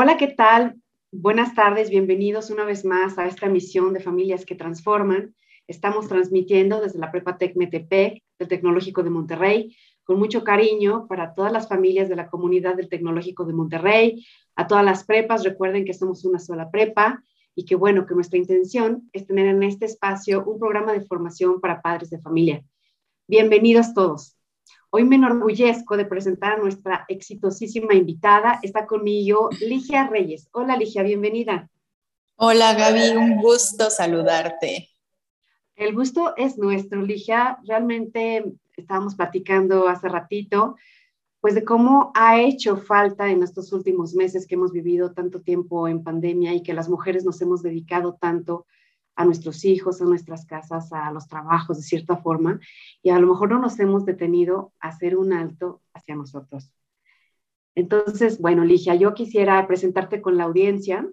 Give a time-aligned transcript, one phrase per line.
[0.00, 0.80] Hola, ¿qué tal?
[1.10, 5.34] Buenas tardes, bienvenidos una vez más a esta misión de Familias que Transforman.
[5.66, 11.34] Estamos transmitiendo desde la Prepa Tec Metepec, del Tecnológico de Monterrey, con mucho cariño para
[11.34, 14.24] todas las familias de la comunidad del Tecnológico de Monterrey,
[14.54, 15.42] a todas las prepas.
[15.42, 17.20] Recuerden que somos una sola prepa
[17.56, 21.60] y que bueno, que nuestra intención es tener en este espacio un programa de formación
[21.60, 22.62] para padres de familia.
[23.26, 24.37] Bienvenidos todos.
[24.90, 28.58] Hoy me enorgullezco de presentar a nuestra exitosísima invitada.
[28.62, 30.48] Está conmigo Ligia Reyes.
[30.52, 31.68] Hola Ligia, bienvenida.
[32.36, 34.88] Hola Gaby, un gusto saludarte.
[35.76, 37.58] El gusto es nuestro, Ligia.
[37.66, 40.76] Realmente estábamos platicando hace ratito,
[41.42, 45.86] pues de cómo ha hecho falta en estos últimos meses que hemos vivido tanto tiempo
[45.86, 48.64] en pandemia y que las mujeres nos hemos dedicado tanto
[49.18, 52.60] a nuestros hijos, a nuestras casas, a los trabajos de cierta forma,
[53.02, 56.72] y a lo mejor no nos hemos detenido a hacer un alto hacia nosotros.
[57.74, 61.04] Entonces, bueno, Ligia, yo quisiera presentarte con la audiencia,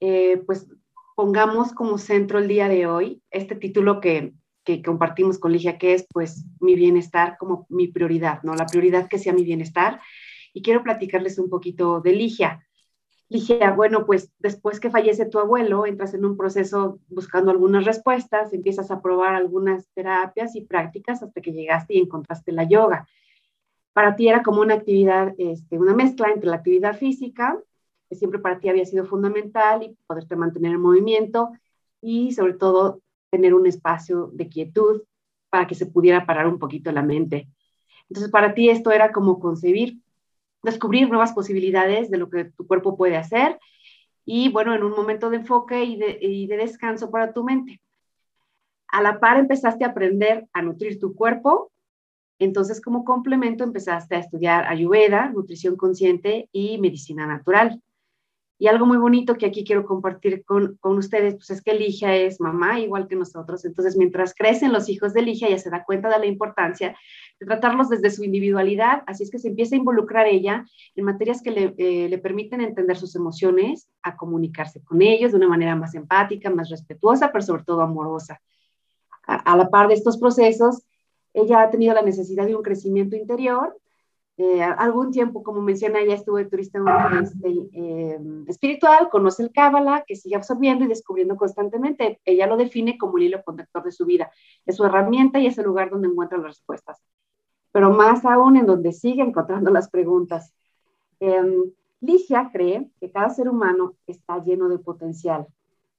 [0.00, 0.68] eh, pues
[1.16, 4.32] pongamos como centro el día de hoy este título que,
[4.64, 8.54] que compartimos con Ligia, que es pues mi bienestar como mi prioridad, ¿no?
[8.54, 10.00] La prioridad que sea mi bienestar.
[10.54, 12.66] Y quiero platicarles un poquito de Ligia.
[13.30, 18.54] Ligia, bueno, pues después que fallece tu abuelo, entras en un proceso buscando algunas respuestas,
[18.54, 23.06] empiezas a probar algunas terapias y prácticas hasta que llegaste y encontraste la yoga.
[23.92, 27.60] Para ti era como una actividad, este, una mezcla entre la actividad física,
[28.08, 31.50] que siempre para ti había sido fundamental, y poderte mantener en movimiento,
[32.00, 35.02] y sobre todo tener un espacio de quietud
[35.50, 37.48] para que se pudiera parar un poquito la mente.
[38.08, 39.98] Entonces, para ti esto era como concebir
[40.62, 43.58] descubrir nuevas posibilidades de lo que tu cuerpo puede hacer
[44.30, 47.80] y bueno, en un momento de enfoque y de, descanso para tu mente.
[48.88, 51.72] A la par empezaste a aprender a nutrir tu cuerpo,
[52.38, 57.82] entonces como complemento empezaste a estudiar ayurveda, nutrición consciente y medicina natural.
[58.58, 62.14] Y algo muy bonito que aquí quiero compartir con, con, ustedes, pues es que Ligia
[62.14, 63.64] es mamá igual que nosotros.
[63.64, 66.94] Entonces, mientras crecen los hijos de Ligia, ya se da cuenta de la importancia
[67.40, 69.02] de tratarlos desde su individualidad.
[69.06, 72.60] Así es que se empieza a involucrar ella en materias que le, eh, le permiten
[72.60, 77.42] entender sus emociones, a comunicarse con ellos de una manera más empática, más respetuosa, pero
[77.42, 78.40] sobre todo amorosa.
[79.22, 80.84] A, la par de estos procesos,
[81.34, 83.76] ella ha tenido la necesidad de un crecimiento interior
[84.40, 86.78] eh, algún tiempo, como menciona, ella estuvo de turista
[87.20, 92.20] este, eh, espiritual, conoce el Cábala, que sigue absorbiendo y descubriendo constantemente.
[92.24, 94.30] Ella lo define como el hilo conductor de su vida.
[94.64, 97.02] Es su herramienta y es el lugar donde encuentra las respuestas.
[97.78, 100.52] Pero más aún en donde sigue encontrando las preguntas.
[101.20, 101.40] Eh,
[102.00, 105.46] Ligia cree que cada ser humano está lleno de potencial,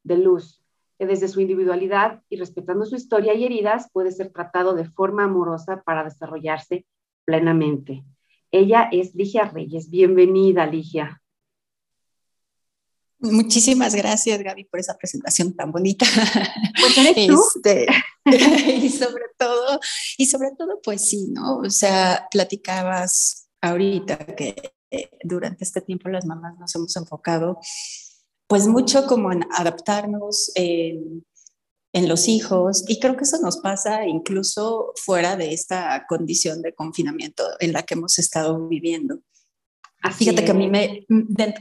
[0.03, 0.61] de luz,
[0.97, 5.23] que desde su individualidad y respetando su historia y heridas puede ser tratado de forma
[5.23, 6.85] amorosa para desarrollarse
[7.23, 8.03] plenamente.
[8.51, 9.89] Ella es Ligia Reyes.
[9.89, 11.18] Bienvenida, Ligia.
[13.19, 16.05] Muchísimas gracias, Gaby, por esa presentación tan bonita.
[16.79, 17.41] Pues eres tú.
[17.55, 17.87] Este,
[18.85, 19.79] y sobre todo,
[20.17, 21.57] y sobre todo, pues sí, ¿no?
[21.57, 24.55] O sea, platicabas ahorita que
[24.91, 27.59] eh, durante este tiempo las mamás nos hemos enfocado,
[28.47, 31.23] pues mucho como en adaptarnos, en
[31.93, 36.73] en los hijos y creo que eso nos pasa incluso fuera de esta condición de
[36.73, 39.19] confinamiento en la que hemos estado viviendo.
[40.17, 41.05] Fíjate que a mí me,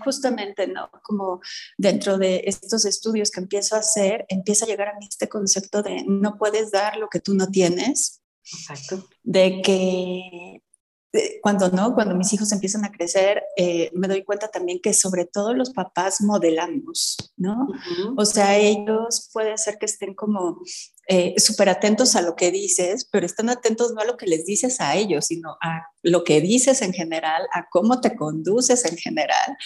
[0.04, 0.90] justamente, ¿no?
[1.02, 1.40] Como
[1.76, 5.82] dentro de estos estudios que empiezo a hacer, empieza a llegar a mí este concepto
[5.82, 8.22] de no puedes dar lo que tú no tienes.
[8.44, 9.08] Exacto.
[9.22, 10.62] De que
[11.42, 15.24] cuando no, cuando mis hijos empiezan a crecer, eh, me doy cuenta también que sobre
[15.24, 17.68] todo los papás modelamos, ¿no?
[18.16, 20.60] O sea, ellos puede ser que estén como
[21.06, 24.44] eh, súper atentos a lo que dices, pero están atentos no a lo que les
[24.44, 28.98] dices a ellos, sino a lo que dices en general, a cómo te conduces en
[28.98, 29.56] general.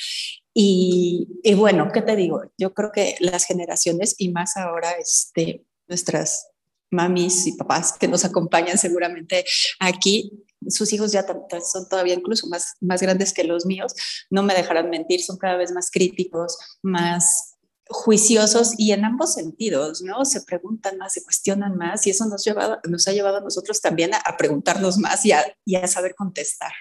[0.55, 2.43] Y, y bueno, ¿qué te digo?
[2.57, 6.47] Yo creo que las generaciones y más ahora, este, nuestras
[6.93, 9.45] mamis y papás que nos acompañan seguramente
[9.81, 13.95] aquí, sus hijos ya son todavía incluso más, más grandes que los míos,
[14.31, 17.53] no me dejarán mentir, son cada vez más críticos, más
[17.89, 20.25] juiciosos y en ambos sentidos, ¿no?
[20.25, 23.81] Se preguntan más, se cuestionan más y eso nos, lleva, nos ha llevado a nosotros
[23.81, 26.73] también a, preguntarnos más y a, saber contestar.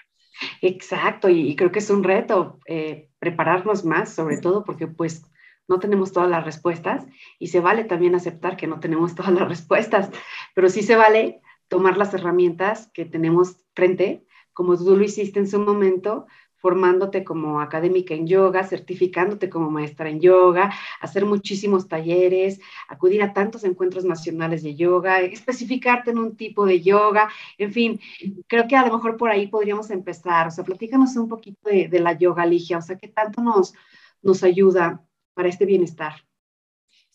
[0.61, 5.21] Exacto, y, creo que es un reto eh, prepararnos más, sobre todo porque pues
[5.67, 7.05] no tenemos todas las respuestas
[7.39, 10.09] y se vale también aceptar que no tenemos todas las respuestas,
[10.55, 15.47] pero sí se vale tomar las herramientas que tenemos frente, como tú lo hiciste en
[15.47, 16.27] su momento,
[16.57, 20.69] formándote como académica en yoga, certificándote como maestra en yoga,
[20.99, 22.59] hacer muchísimos talleres,
[22.89, 28.01] acudir a tantos encuentros nacionales de yoga, especificarte en un tipo de yoga, en fin,
[28.47, 30.47] creo que a lo mejor por ahí podríamos empezar.
[30.47, 33.73] O sea, platícanos un poquito de, la yoga, Ligia, o sea, qué tanto nos,
[34.21, 36.15] nos ayuda para este bienestar.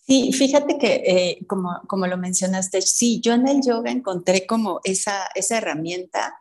[0.06, 4.80] Sí, fíjate que eh, como, como lo mencionaste, sí, yo en el yoga encontré como
[4.84, 6.40] esa, esa herramienta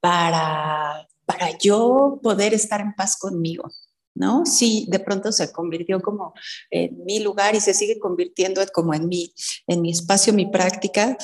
[0.00, 3.70] para, para yo poder estar en paz conmigo.
[4.14, 4.44] ¿no?
[4.44, 6.34] Sí, de pronto se convirtió como
[6.70, 9.32] en mi lugar y se sigue convirtiendo como en mi,
[9.66, 11.16] en mi espacio, mi práctica,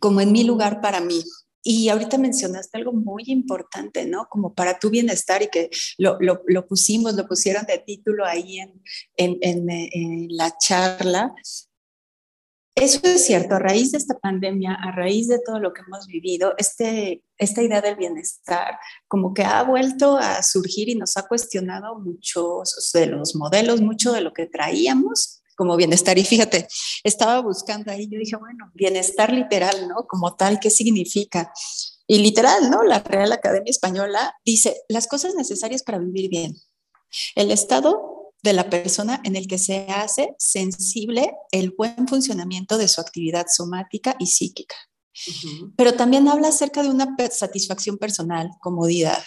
[0.00, 1.22] como en mi lugar para mí.
[1.62, 4.26] Y ahorita mencionaste algo muy importante, ¿no?
[4.30, 8.60] Como para tu bienestar y que lo, lo, lo pusimos, lo pusieron de título ahí
[8.60, 8.82] en,
[9.16, 11.34] en, en, en la charla,
[12.80, 16.06] eso es cierto, a raíz de esta pandemia, a raíz de todo lo que hemos
[16.06, 18.78] vivido, este, esta idea del bienestar
[19.08, 24.12] como que ha vuelto a surgir y nos ha cuestionado muchos de los modelos, mucho
[24.12, 26.16] de lo que traíamos como bienestar.
[26.18, 26.68] Y fíjate,
[27.02, 30.06] estaba buscando ahí, yo dije, bueno, bienestar literal, ¿no?
[30.06, 31.52] Como tal, ¿qué significa?
[32.06, 32.84] Y literal, ¿no?
[32.84, 36.56] La Real Academia Española dice, las cosas necesarias para vivir bien.
[37.34, 42.86] El estado de la persona en el que se hace sensible el buen funcionamiento de
[42.86, 44.76] su actividad somática y psíquica.
[45.76, 49.24] Pero también habla acerca de una satisfacción personal, comodidad.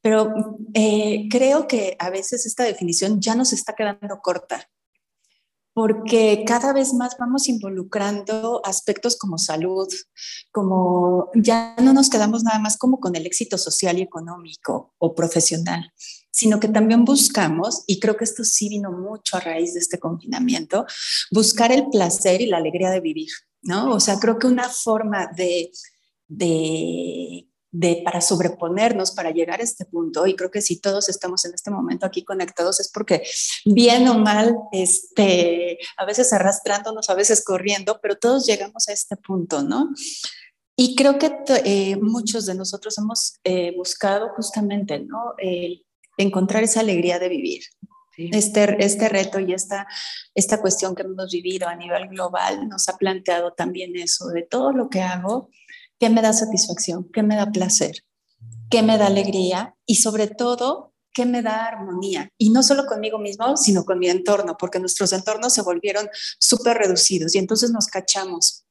[0.00, 0.32] Pero
[0.74, 4.70] eh, creo que a veces esta definición ya nos está quedando corta,
[5.76, 9.86] porque cada vez más vamos involucrando aspectos como salud,
[10.50, 15.14] como ya no nos quedamos nada más como con el éxito social y económico o
[15.14, 15.92] profesional,
[16.30, 19.98] sino que también buscamos, y creo que esto sí vino mucho a raíz de este
[19.98, 20.86] confinamiento,
[21.30, 23.28] buscar el placer y la alegría de vivir,
[23.60, 23.92] ¿no?
[23.92, 25.70] O sea, creo que una forma de,
[26.26, 27.45] de,
[27.78, 31.52] de para sobreponernos, para llegar a este punto, y creo que si todos estamos en
[31.54, 33.22] este momento aquí conectados es porque
[33.66, 39.16] bien o mal, este, a veces arrastrándonos, a veces corriendo, pero todos llegamos a este
[39.16, 39.90] punto, ¿no?
[40.74, 41.30] Y creo que
[41.64, 45.34] eh, muchos de nosotros hemos eh, buscado justamente, ¿no?
[45.38, 45.84] El
[46.16, 47.62] encontrar esa alegría de vivir.
[48.18, 49.86] Este, este reto y esta,
[50.34, 54.72] esta cuestión que hemos vivido a nivel global nos ha planteado también eso, de todo
[54.72, 55.50] lo que hago,
[55.98, 58.04] qué me da satisfacción, qué me da placer,
[58.70, 62.30] qué me da alegría y sobre todo, qué me da armonía.
[62.36, 66.08] Y no solo conmigo mismo, sino con mi entorno, porque nuestros entornos se volvieron
[66.38, 68.66] súper reducidos y entonces nos cachamos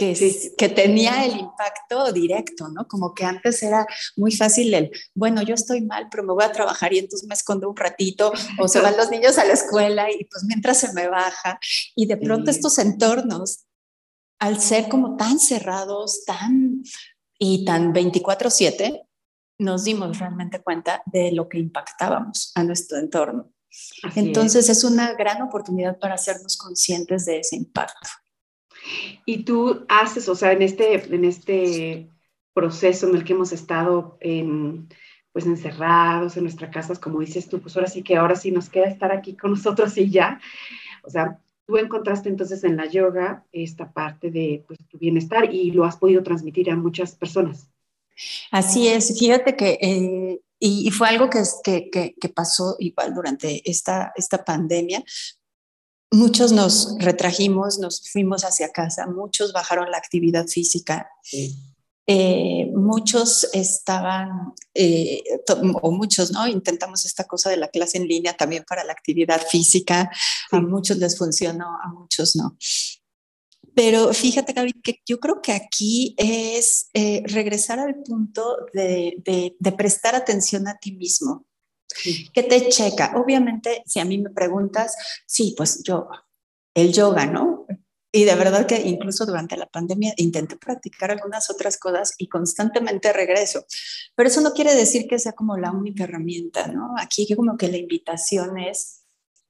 [0.00, 2.88] que, que tenía el impacto directo, ¿no?
[2.88, 3.86] Como que antes era
[4.16, 7.34] muy fácil el, bueno, yo estoy mal, pero me voy a trabajar y entonces me
[7.34, 10.94] escondo un ratito, o se van los niños a la escuela y pues mientras se
[10.94, 11.58] me baja.
[11.94, 13.66] Y de pronto estos entornos,
[14.40, 16.82] al ser como tan cerrados, tan
[17.38, 19.06] y tan 24/7,
[19.58, 23.52] nos dimos realmente cuenta de lo que impactábamos a nuestro entorno.
[24.16, 28.08] Entonces es una gran oportunidad para hacernos conscientes de ese impacto.
[29.26, 32.10] Y tú haces, o sea, en este, en este
[32.52, 34.18] proceso en el que hemos estado
[35.32, 38.68] pues encerrados en nuestras casas, como dices tú, pues ahora sí que ahora sí nos
[38.68, 40.40] queda estar aquí con nosotros y ya.
[41.04, 41.38] O sea,
[41.70, 45.96] tú encontraste entonces en la yoga esta parte de pues, tu bienestar y lo has
[45.96, 47.68] podido transmitir a muchas personas.
[48.50, 54.12] Así es, fíjate que, eh, y, fue algo que, que, que, pasó igual durante esta,
[54.16, 55.02] esta pandemia,
[56.12, 61.08] Muchos nos retrajimos, nos fuimos hacia casa, muchos bajaron la actividad física.
[62.12, 65.22] Eh, muchos estaban, eh,
[65.80, 66.48] o muchos, ¿no?
[66.48, 70.10] Intentamos esta cosa de la clase en línea también para la actividad física.
[70.50, 72.56] A muchos les funcionó, a muchos no.
[73.76, 79.72] Pero fíjate, Gaby, que yo creo que aquí es eh, regresar al punto de, de,
[79.72, 81.46] prestar atención a ti mismo.
[82.34, 83.12] ¿Qué te checa?
[83.24, 84.96] Obviamente, si a mí me preguntas,
[85.28, 86.08] sí, pues yo,
[86.74, 87.66] el yoga, ¿no?
[88.12, 93.12] Y de verdad que incluso durante la pandemia intenté practicar algunas otras cosas y constantemente
[93.12, 93.64] regreso.
[94.16, 96.94] Pero eso no quiere decir que sea como la única herramienta, ¿no?
[96.98, 99.04] Aquí como que la invitación es,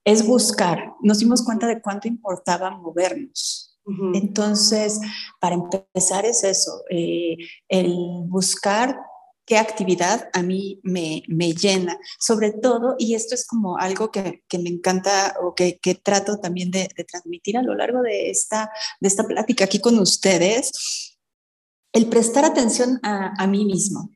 [0.05, 0.93] es buscar.
[1.00, 3.71] Nos dimos cuenta de cuánto importaba movernos.
[4.14, 5.00] Entonces,
[5.40, 7.37] para empezar es eso, eh,
[7.69, 7.93] el
[8.26, 8.97] buscar
[9.50, 14.45] qué actividad a mí me, me, llena, sobre todo, y esto es como algo que,
[14.47, 18.30] que me encanta o que, que trato también de, de, transmitir a lo largo de
[18.30, 21.19] esta, de esta plática aquí con ustedes,
[21.92, 24.12] el prestar atención a, a mí mismo.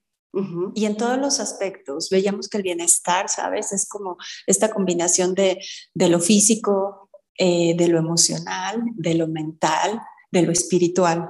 [0.77, 3.73] Y en todos los aspectos, veíamos que el bienestar, ¿sabes?
[3.73, 5.59] Es como esta combinación de,
[5.95, 10.01] de lo físico, eh, de lo emocional, de lo mental,
[10.31, 11.29] de lo espiritual.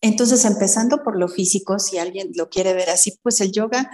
[0.00, 3.90] Entonces, empezando por lo físico, si alguien lo quiere ver así, pues el yoga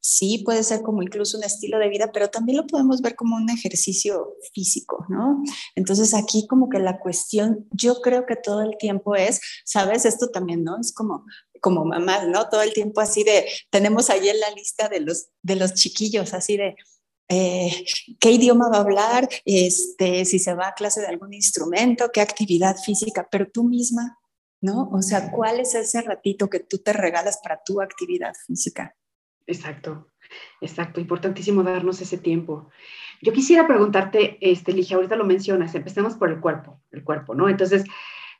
[0.00, 3.36] sí puede ser como incluso un estilo de vida, pero también lo podemos ver como
[3.36, 5.42] un ejercicio físico, ¿no?
[5.76, 10.30] Entonces aquí como que la cuestión, yo creo que todo el tiempo es, sabes, esto
[10.30, 10.78] también, ¿no?
[10.80, 11.24] Es como
[11.62, 12.48] como mamás, ¿no?
[12.48, 16.34] Todo el tiempo así de, tenemos ahí en la lista de los, de los chiquillos,
[16.34, 16.74] así de,
[17.28, 17.84] eh,
[18.18, 22.20] qué idioma va a hablar, este, si se va a clase de algún instrumento, qué
[22.20, 24.18] actividad física, pero tú misma,
[24.62, 24.88] ¿no?
[24.92, 28.96] O sea, ¿cuál es ese ratito que tú te regalas para tu actividad física?
[29.46, 30.06] Exacto,
[30.60, 32.70] exacto, importantísimo darnos ese tiempo.
[33.20, 37.48] Yo quisiera preguntarte, este, Ligia, ahorita lo mencionas, empecemos por el cuerpo, el cuerpo, ¿no?
[37.48, 37.84] Entonces,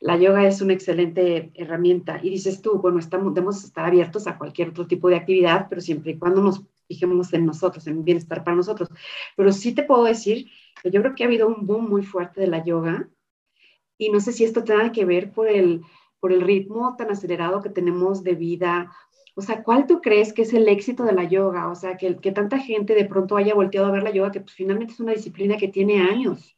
[0.01, 4.39] la yoga es una excelente herramienta y dices tú, bueno, estamos, debemos estar abiertos a
[4.39, 8.45] cualquier otro tipo de actividad, pero siempre y cuando nos fijemos en nosotros, en bienestar
[8.45, 8.89] para nosotros.
[9.37, 10.49] Pero sí te puedo decir
[10.83, 13.09] que yo creo que ha habido un boom muy fuerte de la yoga
[13.99, 15.83] y no sé si esto tenga que ver por el,
[16.23, 18.93] por el ritmo tan acelerado que tenemos de vida.
[19.35, 21.69] O sea, ¿cuál tú crees que es el éxito de la yoga?
[21.69, 24.41] O sea, que, que tanta gente de pronto haya volteado a ver la yoga, que
[24.41, 26.57] pues, finalmente es una disciplina que tiene años.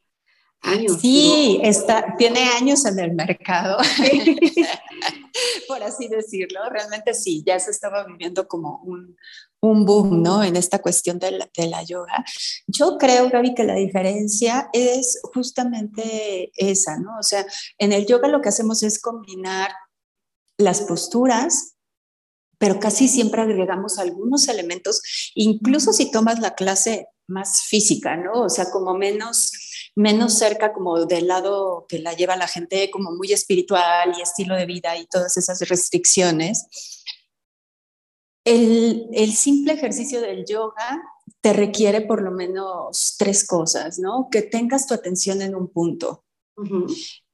[1.00, 3.76] Sí, está, tiene años en el mercado,
[5.68, 6.60] por así decirlo.
[6.70, 9.14] Realmente sí, ya se estaba viviendo como un,
[9.60, 10.42] un boom, ¿no?
[10.42, 12.24] En esta cuestión de la, de la, yoga.
[12.66, 17.18] Yo creo, Gaby, que la diferencia es justamente esa, ¿no?
[17.18, 17.44] O sea,
[17.78, 19.70] en el yoga lo que hacemos es combinar
[20.56, 21.74] las posturas,
[22.58, 25.02] pero casi siempre agregamos algunos elementos,
[25.34, 28.42] incluso si tomas la clase más física, ¿no?
[28.42, 29.50] O sea, como menos
[29.96, 34.56] menos cerca como del lado que la lleva la gente como muy espiritual y estilo
[34.56, 36.66] de vida y todas esas restricciones.
[38.44, 41.02] El, simple ejercicio del yoga
[41.40, 44.28] te requiere por lo menos tres cosas, ¿no?
[44.30, 46.24] Que tengas tu atención en un punto.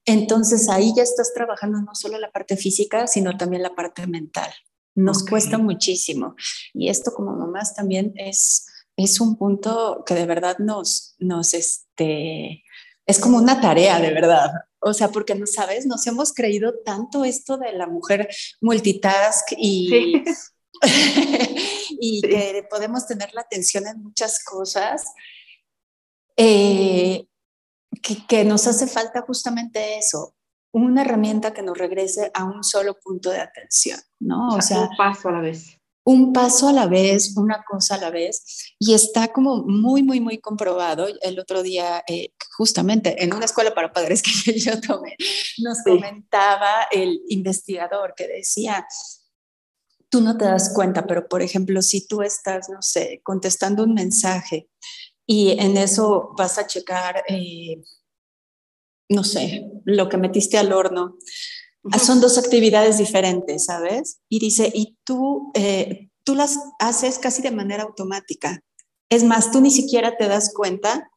[0.05, 4.51] Entonces ahí ya estás trabajando no solo la parte física, sino también la parte mental.
[4.95, 6.35] Nos cuesta muchísimo.
[6.73, 11.53] Y esto como mamás también es, es un punto que de verdad nos, nos,
[12.01, 12.63] este,
[13.05, 14.51] es como una tarea de verdad.
[14.79, 18.27] O sea, porque no sabes, nos hemos creído tanto esto de la mujer
[18.61, 20.23] multitask y,
[21.99, 25.05] y que podemos tener la atención en muchas cosas,
[26.35, 27.27] eh,
[28.01, 30.33] que, que, nos hace falta justamente eso,
[30.71, 34.55] una herramienta que nos regrese a un solo punto de atención, ¿no?
[34.55, 37.99] O sea, un paso a la vez un paso a la vez, una cosa a
[37.99, 41.07] la vez, y está como muy, muy, muy comprobado.
[41.21, 45.15] El otro día, eh, justamente en una escuela para padres que yo tomé,
[45.59, 48.85] nos comentaba el investigador que decía,
[50.09, 53.93] tú no te das cuenta, pero por ejemplo, si tú estás, no sé, contestando un
[53.93, 54.69] mensaje
[55.25, 57.81] y en eso vas a checar, eh,
[59.07, 61.17] no sé, lo que metiste al horno,
[61.99, 64.19] son dos actividades diferentes, ¿sabes?
[64.29, 68.61] Y dice, y tú, eh, tú las haces casi de manera automática.
[69.09, 71.09] Es más, tú ni siquiera te das cuenta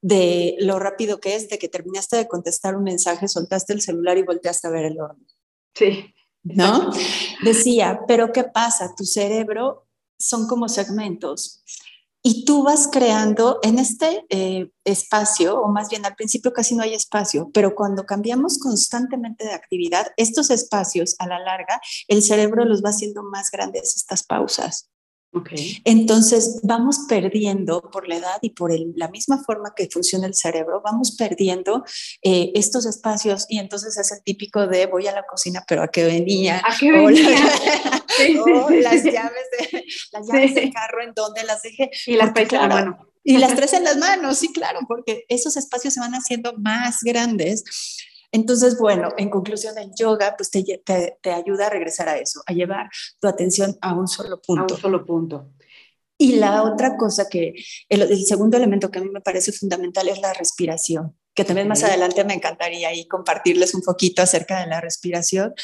[0.00, 4.18] de lo rápido que es, de que terminaste de contestar un mensaje, soltaste el celular
[4.18, 5.24] y volteaste a ver el horno.
[5.74, 6.14] Sí.
[6.42, 6.90] ¿No?
[7.42, 8.94] Decía, pero ¿qué pasa?
[8.96, 9.86] Tu cerebro
[10.18, 11.62] son como segmentos
[12.28, 16.82] y tú vas creando en este eh, espacio, o más bien al principio casi no
[16.82, 22.66] hay espacio, pero cuando cambiamos constantemente de actividad, estos espacios a la larga, el cerebro
[22.66, 24.90] los va haciendo más grandes estas pausas.
[25.84, 30.82] Entonces vamos perdiendo por la edad y por la misma forma que funciona el cerebro,
[30.84, 31.84] vamos perdiendo
[32.22, 35.88] eh, estos espacios y entonces es el típico de voy a la cocina, pero a
[35.88, 36.60] qué venía.
[36.64, 37.38] ¿A qué venía?
[38.40, 41.90] O, las llaves, de, las llaves del carro en donde las dejé.
[42.06, 42.98] Y las traes en la mano.
[43.24, 47.00] Y las tres en las manos, sí, claro, porque esos espacios se van haciendo más
[47.02, 47.64] grandes
[48.30, 52.52] entonces, bueno, en conclusión, el yoga pues te, te, ayuda a regresar a eso, a
[52.52, 54.74] llevar tu atención a un solo punto.
[54.74, 55.52] A un solo punto.
[56.18, 57.54] Y la otra cosa que,
[57.88, 61.84] el, segundo elemento que a mí me parece fundamental es la respiración, que también más
[61.84, 65.54] adelante me encantaría ahí compartirles un poquito acerca de la respiración,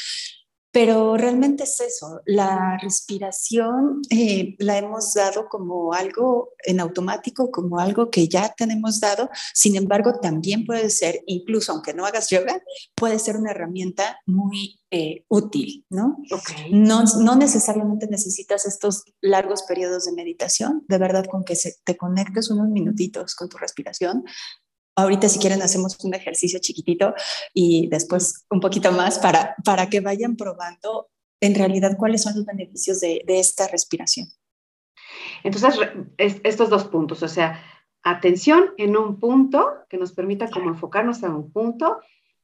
[0.75, 7.79] pero realmente es eso, la respiración eh, la hemos dado como algo en automático, como
[7.79, 12.61] algo que ya tenemos dado, sin embargo también puede ser, incluso aunque no hagas yoga,
[12.93, 16.17] puede ser una herramienta muy eh, útil, ¿no?
[16.71, 17.03] ¿no?
[17.21, 22.49] No necesariamente necesitas estos largos periodos de meditación, de verdad con que se, te conectes
[22.49, 24.25] unos minutitos con tu respiración,
[24.95, 27.13] Ahorita si quieren hacemos un ejercicio chiquitito
[27.53, 31.09] y después un poquito más para, para que vayan probando
[31.41, 34.27] en realidad cuáles son los beneficios de, de esta respiración.
[35.43, 35.77] Entonces,
[36.17, 37.61] estos dos puntos, o sea,
[38.03, 41.99] atención en un punto que nos permita como enfocarnos en un punto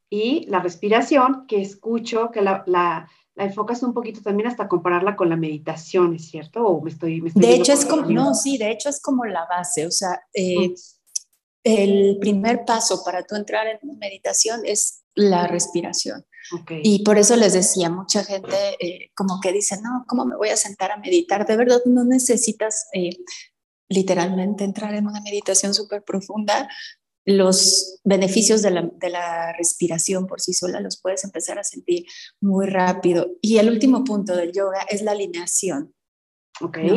[0.10, 5.16] y la respiración, que escucho que la, la, la enfocas un poquito también hasta compararla
[5.16, 6.66] con la meditación, ¿es cierto?
[6.66, 9.88] ¿O me estoy, de hecho, es como, no, sí, de hecho es como la base,
[9.88, 10.74] o sea, eh,
[11.64, 16.26] el primer paso para tú entrar en meditación es la respiración.
[16.84, 20.50] Y por eso les decía, mucha gente eh, como que dice, no, ¿cómo me voy
[20.50, 21.46] a sentar a meditar?
[21.46, 23.12] De verdad, no necesitas eh,
[23.88, 26.68] literalmente entrar en una meditación súper profunda.
[27.26, 32.06] Los beneficios de la, de la, respiración por sí sola los puedes empezar a sentir
[32.42, 33.30] muy rápido.
[33.42, 35.94] Y el último punto del yoga es la alineación.
[36.62, 36.92] Okay,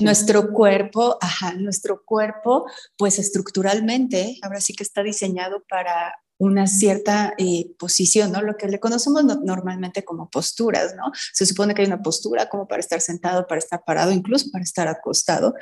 [0.00, 2.66] Nuestro cuerpo, ajá, nuestro cuerpo,
[2.96, 8.42] pues estructuralmente, ahora sí que está diseñado para una cierta eh, posición, ¿no?
[8.42, 11.12] Lo que le conocemos normalmente como posturas, ¿no?
[11.32, 14.64] Se supone que hay una postura como para estar sentado, para estar parado, incluso para
[14.64, 15.54] estar acostado,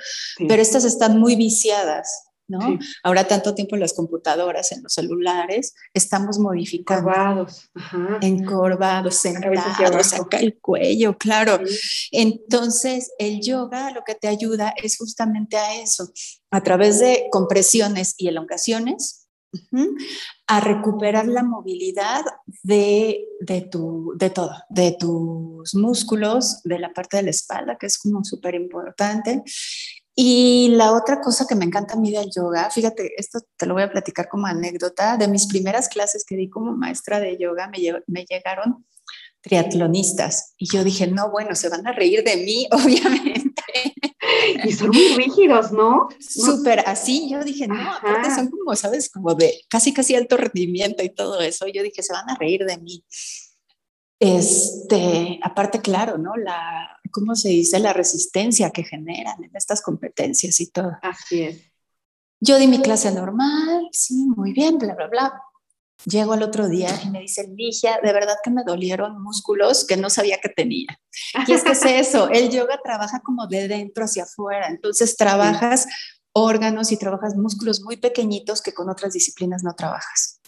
[0.48, 2.78] pero estas están muy viciadas, ¿no?
[3.02, 7.10] Ahora tanto tiempo en las computadoras, en los celulares, estamos modificando.
[7.10, 7.70] Encorvados.
[8.20, 11.60] Encorvados, sentados, acá el cuello, claro.
[12.10, 16.10] Entonces, el yoga lo que te ayuda es justamente a eso,
[16.50, 19.28] a través de compresiones y elongaciones,
[20.46, 22.24] a recuperar la movilidad
[22.62, 27.86] de, de, tu, de todo, de tus músculos, de la parte de la espalda, que
[27.86, 29.42] es como súper importante.
[30.14, 33.74] Y la otra cosa que me encanta a mí del yoga, fíjate, esto te lo
[33.74, 37.68] voy a platicar como anécdota, de mis primeras clases que di como maestra de yoga,
[37.68, 38.84] me, me llegaron
[39.40, 43.62] triatlonistas y yo dije, no, bueno, se van a reír de mí, obviamente.
[44.64, 46.08] Y son muy rígidos, ¿no?
[46.18, 49.10] Súper así, yo dije, no, aparte son como, ¿sabes?
[49.10, 51.66] Como de casi, casi alto rendimiento y todo eso.
[51.68, 53.04] Yo dije, se van a reír de mí.
[54.18, 56.36] Este, aparte, claro, ¿no?
[56.36, 57.78] La, ¿cómo se dice?
[57.78, 60.92] La resistencia que generan en estas competencias y todo.
[61.02, 61.70] Así es.
[62.40, 65.42] Yo di mi clase normal, sí, muy bien, bla, bla, bla.
[66.06, 69.98] Llego al otro día y me dice, Ligia, de verdad que me dolieron músculos que
[69.98, 70.98] no sabía que tenía.
[71.46, 75.86] Y es que es eso, el yoga trabaja como de dentro hacia afuera, entonces trabajas
[76.32, 80.40] órganos y trabajas músculos muy pequeñitos que con otras disciplinas no trabajas.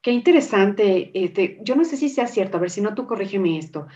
[0.00, 1.10] Qué interesante.
[1.14, 3.86] Este, yo no sé si sea cierto, a ver si no tú corrígeme esto.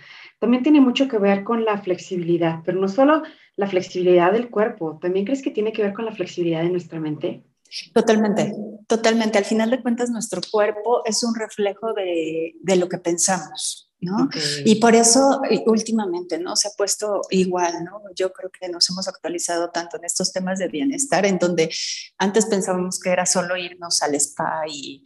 [0.40, 3.22] También tiene mucho que ver con la flexibilidad, pero no solo
[3.56, 6.98] la flexibilidad del cuerpo, ¿también crees que tiene que ver con la flexibilidad de nuestra
[6.98, 7.44] mente?
[7.92, 8.52] Totalmente,
[8.88, 9.38] totalmente.
[9.38, 13.86] Al final de cuentas, nuestro cuerpo es un reflejo de, de lo que pensamos.
[14.00, 14.30] ¿no?
[14.64, 16.56] Y por eso últimamente, ¿no?
[16.56, 18.00] Se ha puesto igual, ¿no?
[18.14, 21.70] Yo creo que nos hemos actualizado tanto en estos temas de bienestar, en donde
[22.16, 25.04] antes pensábamos que era solo irnos al spa y,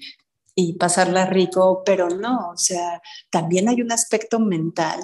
[0.54, 5.00] y pasarla rico, pero no, o sea, también hay un aspecto mental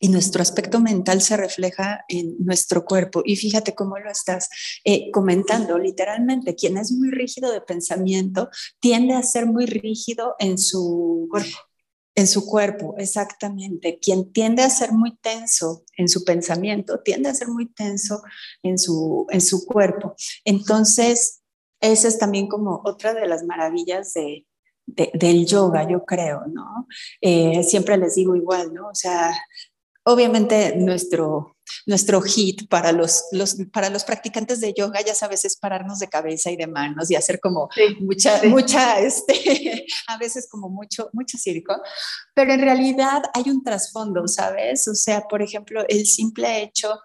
[0.00, 3.22] y nuestro aspecto mental se refleja en nuestro cuerpo.
[3.24, 4.48] Y fíjate cómo lo estás
[4.82, 8.48] eh, comentando, literalmente, quien es muy rígido de pensamiento
[8.80, 11.58] tiende a ser muy rígido en su cuerpo.
[12.16, 13.98] En su cuerpo, exactamente.
[14.00, 18.22] Quien tiende a ser muy tenso en su pensamiento, tiende a ser muy tenso
[18.62, 20.14] en su, en su cuerpo.
[20.44, 21.42] Entonces,
[21.80, 24.46] esa es también como otra de las maravillas de,
[24.86, 26.86] del yoga, yo creo, ¿no?
[27.20, 28.88] Eh, siempre les digo igual, ¿no?
[28.88, 29.32] O sea,
[30.04, 35.56] Obviamente nuestro, nuestro hit para los, los, para los practicantes de yoga, ya sabes, es
[35.56, 37.68] pararnos de cabeza y de manos y hacer como
[38.00, 41.74] mucha, mucha, este, a veces como mucho, mucho circo,
[42.34, 44.88] pero en realidad hay un trasfondo, ¿sabes?
[44.88, 46.98] O sea, por ejemplo, el simple hecho,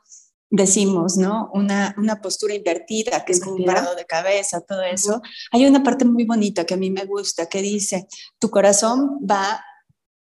[0.49, 1.49] decimos, ¿no?
[1.53, 5.21] Una, una postura invertida, que es como un parado de cabeza, todo eso.
[5.51, 8.07] Hay una parte muy bonita que a mí me gusta, que dice,
[8.39, 9.63] tu corazón va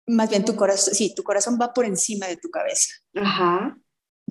[0.07, 2.95] más bien tu corazón, sí, tu corazón va por encima de tu cabeza.
[3.15, 3.77] Ajá.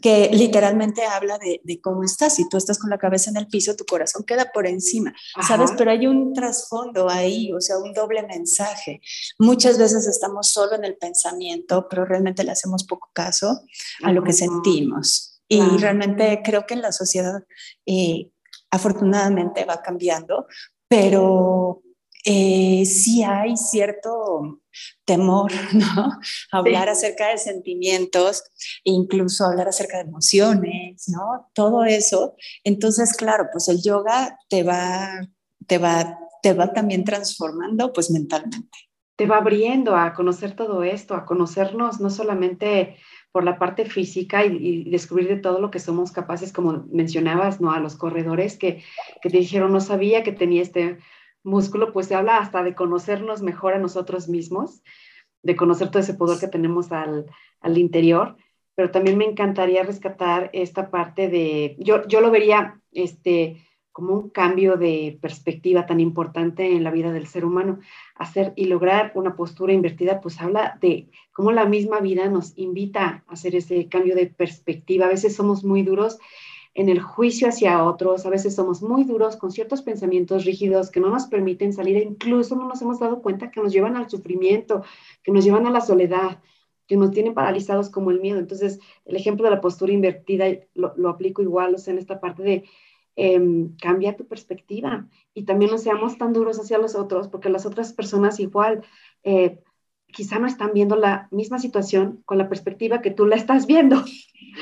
[0.02, 2.36] Que literalmente habla de, cómo estás.
[2.36, 5.14] Si tú estás con la cabeza en el piso, tu corazón queda por encima,
[5.48, 5.72] ¿sabes?
[5.78, 9.02] Pero hay un trasfondo ahí, o sea, un doble mensaje.
[9.38, 13.62] Muchas veces estamos solo en el pensamiento, pero realmente le hacemos poco caso
[14.02, 15.42] a lo que sentimos.
[15.48, 17.44] Y realmente creo que en la sociedad,
[17.86, 18.32] eh,
[18.72, 20.48] afortunadamente, va cambiando,
[20.88, 21.84] pero
[22.26, 24.62] eh, sí hay cierto
[25.06, 26.20] temor, ¿no?
[26.52, 28.44] Hablar acerca de sentimientos,
[28.84, 31.50] incluso hablar acerca de emociones, ¿no?
[31.54, 32.36] Todo eso.
[32.64, 35.10] Entonces, claro, pues el yoga te va,
[35.68, 38.78] te va, te va también transformando, pues mentalmente.
[39.16, 42.98] Te va abriendo a conocer todo esto, a conocernos no solamente
[43.32, 47.72] por la parte física y, descubrir de todo lo que somos capaces, como mencionabas, ¿no?
[47.72, 48.84] A los corredores que,
[49.22, 50.98] que te dijeron, no sabía que tenía este
[51.44, 54.82] músculo, pues se habla hasta de conocernos mejor a nosotros mismos,
[55.44, 57.26] de conocer todo ese poder que tenemos al,
[57.62, 58.38] al interior,
[58.76, 64.30] pero también me encantaría rescatar esta parte de, yo, yo lo vería este, como un
[64.30, 67.80] cambio de perspectiva tan importante en la vida del ser humano.
[68.16, 73.24] Hacer y lograr una postura invertida, pues habla de cómo la misma vida nos invita
[73.28, 75.06] a hacer ese cambio de perspectiva.
[75.06, 76.20] A veces somos muy duros
[76.74, 81.00] en el juicio hacia otros, a veces somos muy duros con ciertos pensamientos rígidos que
[81.00, 81.98] no nos permiten salir.
[81.98, 84.84] E incluso no nos hemos dado cuenta que nos llevan al sufrimiento,
[85.24, 86.42] que nos llevan a la soledad,
[86.88, 88.40] que nos tienen paralizados como el miedo.
[88.40, 92.20] Entonces, el ejemplo de la postura invertida lo, lo aplico igual, o sea, en esta
[92.20, 92.64] parte de
[93.16, 95.08] Em, cambia tu perspectiva.
[95.34, 98.84] Y también no seamos tan duros hacia los otros, porque las otras personas igual
[99.24, 99.60] eh,
[100.12, 104.04] quizá no están viendo la misma situación con la perspectiva que tú la estás viendo.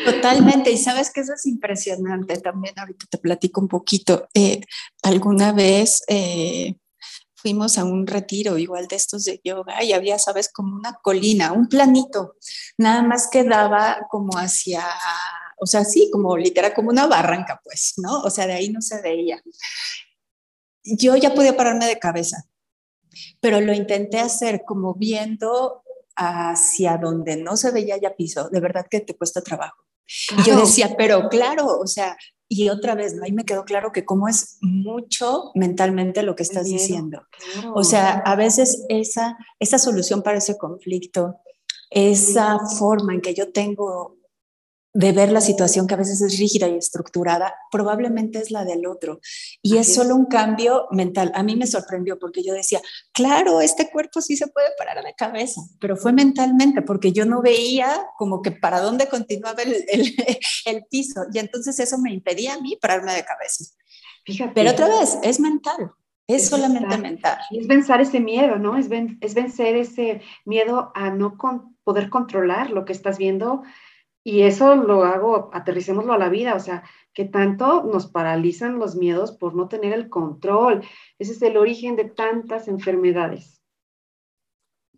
[0.06, 4.28] Totalmente, y sabes que eso es impresionante también, ahorita te platico un poquito.
[4.34, 4.62] Eh,
[5.04, 6.76] alguna vez eh,
[7.36, 11.52] fuimos a un retiro igual de estos de yoga y había, sabes, como una colina,
[11.54, 12.36] un planito,
[12.78, 14.84] nada más quedaba como hacia
[15.60, 18.22] o sea, sí, como literal, como una barranca, pues, ¿no?
[18.22, 19.42] O sea, de ahí no se veía.
[20.84, 22.46] Yo ya podía pararme de cabeza,
[23.40, 25.84] pero lo intenté hacer como viendo
[26.16, 29.84] hacia donde no se veía ya piso, de verdad que te cuesta trabajo.
[30.38, 32.18] Y yo decía, pero claro, o sea,
[32.48, 33.24] y otra vez, ¿no?
[33.24, 37.22] ahí me quedó claro que como es mucho mentalmente lo que estás diciendo.
[37.76, 41.36] O sea, a veces esa, esa solución para ese conflicto,
[41.92, 44.19] esa forma en que yo tengo
[45.00, 48.86] de ver la situación que a veces es rígida y estructurada, probablemente es la del
[48.86, 49.22] otro.
[49.62, 51.32] Y es solo un cambio mental.
[51.36, 52.82] A mí me sorprendió porque yo decía,
[53.14, 57.42] claro, este cuerpo sí se puede parar de cabeza, pero fue mentalmente porque yo no
[57.42, 59.74] veía como que para dónde continuaba el,
[60.66, 61.22] el, piso.
[61.34, 63.64] Y entonces eso me impedía a mí pararme de cabeza.
[64.26, 64.52] Fíjate.
[64.54, 65.94] Pero otra vez, es mental.
[66.28, 67.38] Es, solamente mental.
[67.52, 68.76] Es vencer ese miedo, ¿no?
[68.76, 68.90] Es,
[69.22, 71.38] es vencer ese miedo a no
[71.86, 73.64] poder controlar lo que estás viendo
[74.24, 78.96] y eso lo hago, aterricémoslo a la vida, o sea, que tanto nos paralizan los
[78.96, 80.84] miedos por no tener el control.
[81.18, 83.60] Ese es el origen de tantas enfermedades.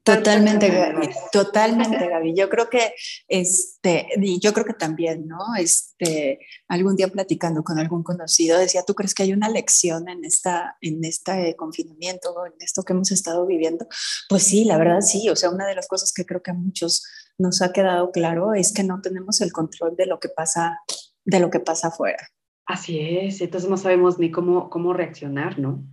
[0.04, 2.34] Totalmente, Gaby, totalmente, Gaby.
[2.36, 2.96] Yo creo que,
[3.28, 4.08] este,
[4.42, 5.38] yo creo que también, ¿no?
[5.56, 10.26] Este, algún día platicando con algún conocido decía, ¿tú crees que hay una lección en
[10.26, 13.86] esta, en este confinamiento, en esto que hemos estado viviendo?
[14.28, 15.30] Pues sí, la verdad sí.
[15.30, 17.06] O sea, una de las cosas que creo que a muchos
[17.42, 20.80] nos ha quedado claro es que no tenemos el control de lo que pasa,
[21.26, 22.28] de lo que pasa afuera.
[22.66, 23.42] Así es.
[23.42, 25.84] Entonces no sabemos ni cómo, cómo reaccionar, ¿no?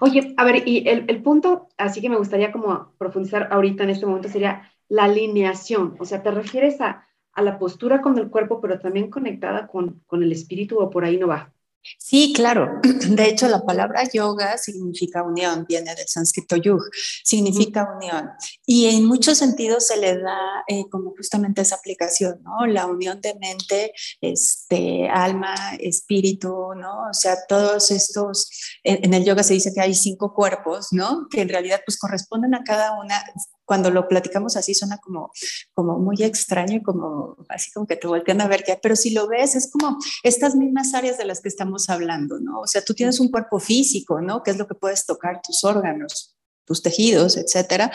[0.00, 3.90] Oye, a ver, y el, el, punto, así que me gustaría como profundizar ahorita en
[3.90, 8.30] este momento sería la alineación, o sea, te refieres a, a la postura con el
[8.30, 11.52] cuerpo, pero también conectada con, con el espíritu o por ahí no va.
[11.98, 12.80] Sí, claro.
[13.08, 16.80] De hecho, la palabra yoga significa unión, viene del sánscrito yug,
[17.24, 18.30] significa unión.
[18.66, 22.66] Y en muchos sentidos se le da eh, como justamente esa aplicación, ¿no?
[22.66, 27.08] La unión de mente, este, alma, espíritu, ¿no?
[27.10, 28.48] O sea, todos estos,
[28.84, 31.26] en el yoga se dice que hay cinco cuerpos, ¿no?
[31.30, 33.22] Que en realidad pues corresponden a cada una
[33.64, 35.30] cuando lo platicamos así suena como,
[35.74, 39.10] como muy extraño y como así como que te voltean a ver ya, pero si
[39.10, 42.60] lo ves es como estas mismas áreas de las que estamos hablando, ¿no?
[42.60, 44.42] O sea, tú tienes un cuerpo físico, ¿no?
[44.42, 47.92] Que es lo que puedes tocar, tus órganos, tus tejidos, etcétera.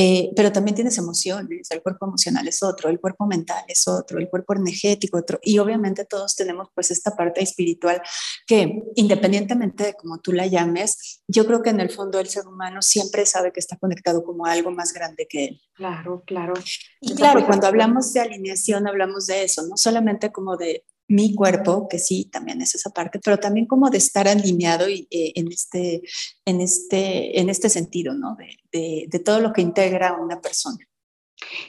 [0.00, 4.20] Eh, pero también tienes emociones, el cuerpo emocional es otro, el cuerpo mental es otro,
[4.20, 8.00] el cuerpo energético otro, y obviamente todos tenemos pues esta parte espiritual
[8.46, 12.46] que independientemente de cómo tú la llames, yo creo que en el fondo el ser
[12.46, 15.60] humano siempre sabe que está conectado como algo más grande que él.
[15.74, 16.54] Claro, claro.
[17.00, 21.88] Y claro, cuando hablamos de alineación hablamos de eso, no solamente como de mi cuerpo,
[21.88, 25.48] que sí, también es esa parte, pero también como de estar alineado y, eh, en,
[25.48, 26.02] este,
[26.44, 28.36] en, este, en este sentido, ¿no?
[28.70, 30.78] De, de, todo lo que integra a una persona.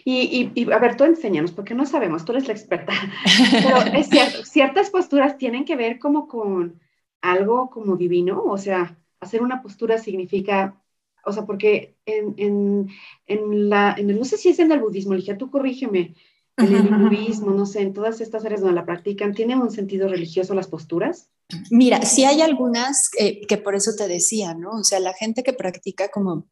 [0.03, 2.93] Y, y, a ver, tú enséñanos, porque no sabemos, tú eres la experta,
[3.51, 6.79] pero es cierto, ciertas posturas tienen que ver como con
[7.21, 10.81] algo como divino, o sea, hacer una postura significa,
[11.23, 12.89] o sea, porque en, en,
[13.25, 16.15] en la, en el, no sé si es en el budismo, Ligia, tú corrígeme,
[16.59, 20.53] el hinduismo, no sé, en todas estas áreas donde la practican, ¿tiene un sentido religioso
[20.53, 21.29] las posturas?
[21.71, 24.71] Mira, sí hay algunas eh, que por eso te decía, ¿no?
[24.71, 26.47] O sea, la gente que practica como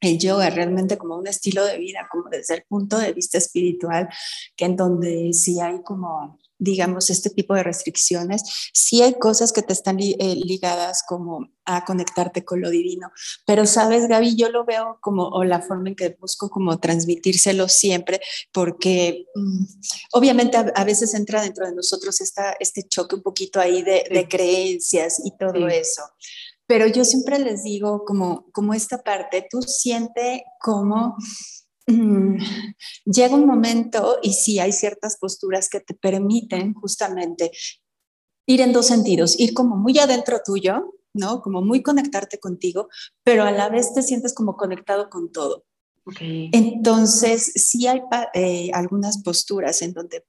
[0.00, 4.08] el yoga realmente como un estilo de vida, como desde el punto de vista espiritual,
[4.56, 9.62] que en donde sí hay como digamos, este tipo de restricciones, sí hay cosas que
[9.62, 13.10] te están eh, ligadas como a conectarte con lo divino,
[13.46, 17.68] pero sabes, Gaby, yo lo veo como, o la forma en que busco como transmitírselo
[17.68, 18.20] siempre,
[18.52, 19.64] porque mm,
[20.12, 25.20] obviamente a, veces entra dentro de nosotros esta, este choque un poquito ahí de, creencias
[25.24, 26.02] y todo eso.
[26.66, 33.46] Pero yo siempre les digo como, como esta parte, tú siente como Mm, llega un
[33.46, 37.50] momento y sí hay ciertas posturas que te permiten justamente
[38.46, 41.40] ir en dos sentidos, ir como muy adentro tuyo, ¿no?
[41.40, 42.88] Como muy conectarte contigo,
[43.22, 45.64] pero a la vez te sientes como conectado con todo.
[46.20, 48.02] Entonces, sí hay
[48.34, 50.24] eh, algunas posturas en donde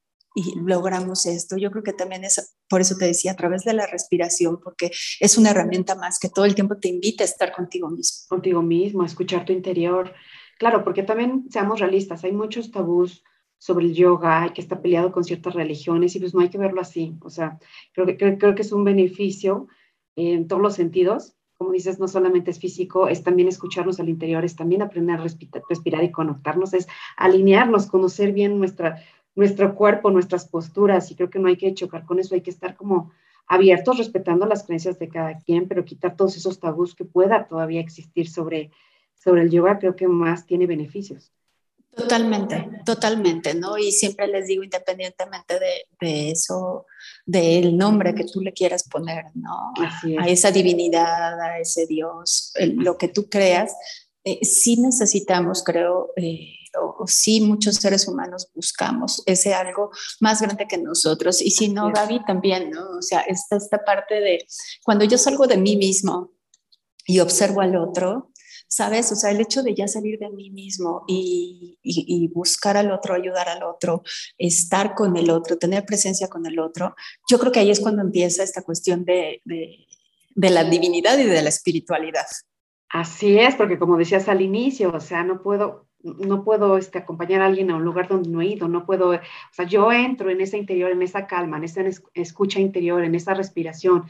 [0.66, 1.58] logramos esto.
[1.58, 4.92] Yo creo que también es, por eso te decía, a través de la respiración, porque
[5.20, 8.26] es una herramienta más que todo el tiempo te invita a estar contigo mismo.
[8.30, 10.14] Contigo mismo, a escuchar tu interior.
[10.58, 13.24] Claro, porque también seamos realistas, hay muchos tabús
[13.58, 16.82] sobre el yoga, que está peleado con ciertas religiones y pues no hay que verlo
[16.82, 17.16] así.
[17.22, 17.58] O sea,
[17.94, 19.68] creo que, creo, que es un beneficio
[20.16, 21.36] en todos los sentidos.
[21.58, 25.24] Como dices, no solamente es físico, es también escucharnos al interior, es también aprender a
[25.24, 26.88] respirar, y conectarnos, es
[27.18, 29.02] alinearnos, conocer bien nuestra,
[29.36, 32.50] nuestro cuerpo, nuestras posturas y creo que no hay que chocar con eso, hay que
[32.50, 33.12] estar como
[33.48, 37.80] abiertos, respetando las creencias de cada quien, pero quitar todos esos tabús que pueda todavía
[37.80, 38.72] existir sobre,
[39.26, 41.34] sobre el yoga, creo que más tiene beneficios.
[41.96, 43.78] Totalmente, totalmente, ¿no?
[43.78, 45.58] Y siempre les digo, independientemente
[46.00, 46.86] de, eso,
[47.26, 49.74] del nombre que tú le quieras poner, ¿no?
[50.20, 53.74] A esa divinidad, a ese Dios, lo que tú creas,
[54.26, 60.68] eh, sí necesitamos, creo, eh, o, sí muchos seres humanos buscamos ese algo más grande
[60.68, 61.42] que nosotros.
[61.42, 62.98] Y si no, Gaby también, ¿no?
[62.98, 64.46] O sea, esta, esta parte de
[64.84, 66.34] cuando yo salgo de mí mismo
[67.08, 68.34] y observo al otro,
[68.68, 69.12] ¿sabes?
[69.12, 71.78] O sea, el hecho de ya salir de mí mismo y,
[72.34, 74.04] buscar al otro, ayudar al otro,
[74.38, 76.96] estar con el otro, tener presencia con el otro,
[77.30, 79.42] yo creo que ahí es cuando empieza esta cuestión de,
[80.36, 82.26] la divinidad y de la espiritualidad.
[82.90, 87.42] Así es, porque como decías al inicio, o sea, no puedo, no puedo este, acompañar
[87.42, 89.20] a alguien a un lugar donde no he ido, no puedo, o
[89.52, 91.82] sea, yo entro en ese interior, en esa calma, en esa
[92.14, 94.06] escucha interior, en esa respiración,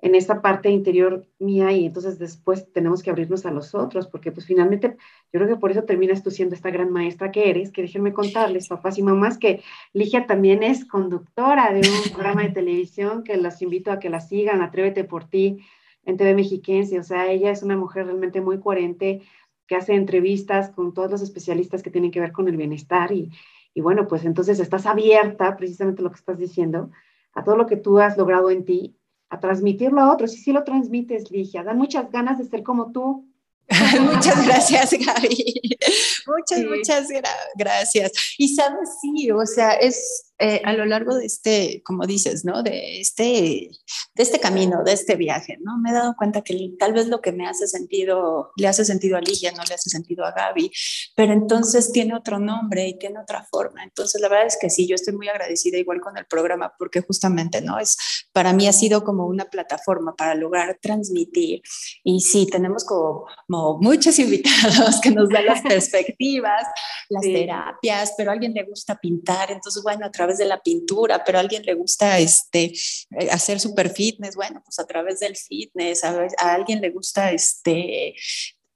[0.00, 4.30] en esta parte interior mía y entonces después tenemos que abrirnos a los otros, porque
[4.30, 4.96] pues finalmente
[5.32, 8.12] yo creo que por eso terminas tú siendo esta gran maestra que eres, que déjenme
[8.12, 9.62] contarles, papás y mamás, que
[9.94, 14.20] Ligia también es conductora de un programa de televisión que los invito a que la
[14.20, 15.58] sigan, Atrévete por ti,
[16.04, 19.22] en TV Mexiquense, o sea, ella es una mujer realmente muy coherente,
[19.66, 23.32] que hace entrevistas con todos los especialistas que tienen que ver con el bienestar y,
[23.74, 26.90] y bueno, pues entonces estás abierta, precisamente lo que estás diciendo,
[27.34, 28.95] a todo lo que tú has logrado en ti
[29.28, 30.34] a transmitirlo a otros.
[30.34, 33.28] Y si lo transmites, Ligia, dan muchas ganas de ser como tú.
[34.00, 35.76] muchas gracias, Gaby.
[36.26, 37.08] Muchas, muchas
[37.56, 38.12] gracias.
[38.38, 42.62] Y sabes, sí, o sea, es eh, a lo largo de este, como dices, ¿no?
[42.62, 43.70] De este,
[44.14, 45.78] de este camino, de este viaje, ¿no?
[45.78, 49.16] Me he dado cuenta que tal vez lo que me hace sentido, le hace sentido
[49.16, 50.70] a Ligia, no le hace sentido a Gaby,
[51.14, 53.82] pero entonces tiene otro nombre y tiene otra forma.
[53.82, 57.00] Entonces, la verdad es que sí, yo estoy muy agradecida igual con el programa porque
[57.00, 57.78] justamente, ¿no?
[57.78, 57.96] Es,
[58.32, 61.62] para mí ha sido como una plataforma para lograr transmitir.
[62.04, 63.26] Y sí, tenemos como,
[63.80, 66.62] muchos invitados que nos dan las perspectivas,
[67.08, 70.60] las terapias, pero a alguien le gusta pintar, entonces, bueno, a través través de la
[70.60, 72.72] pintura, pero a alguien le gusta este,
[73.10, 78.14] eh, hacer super fitness, bueno, pues a través del fitness, a, alguien le gusta este,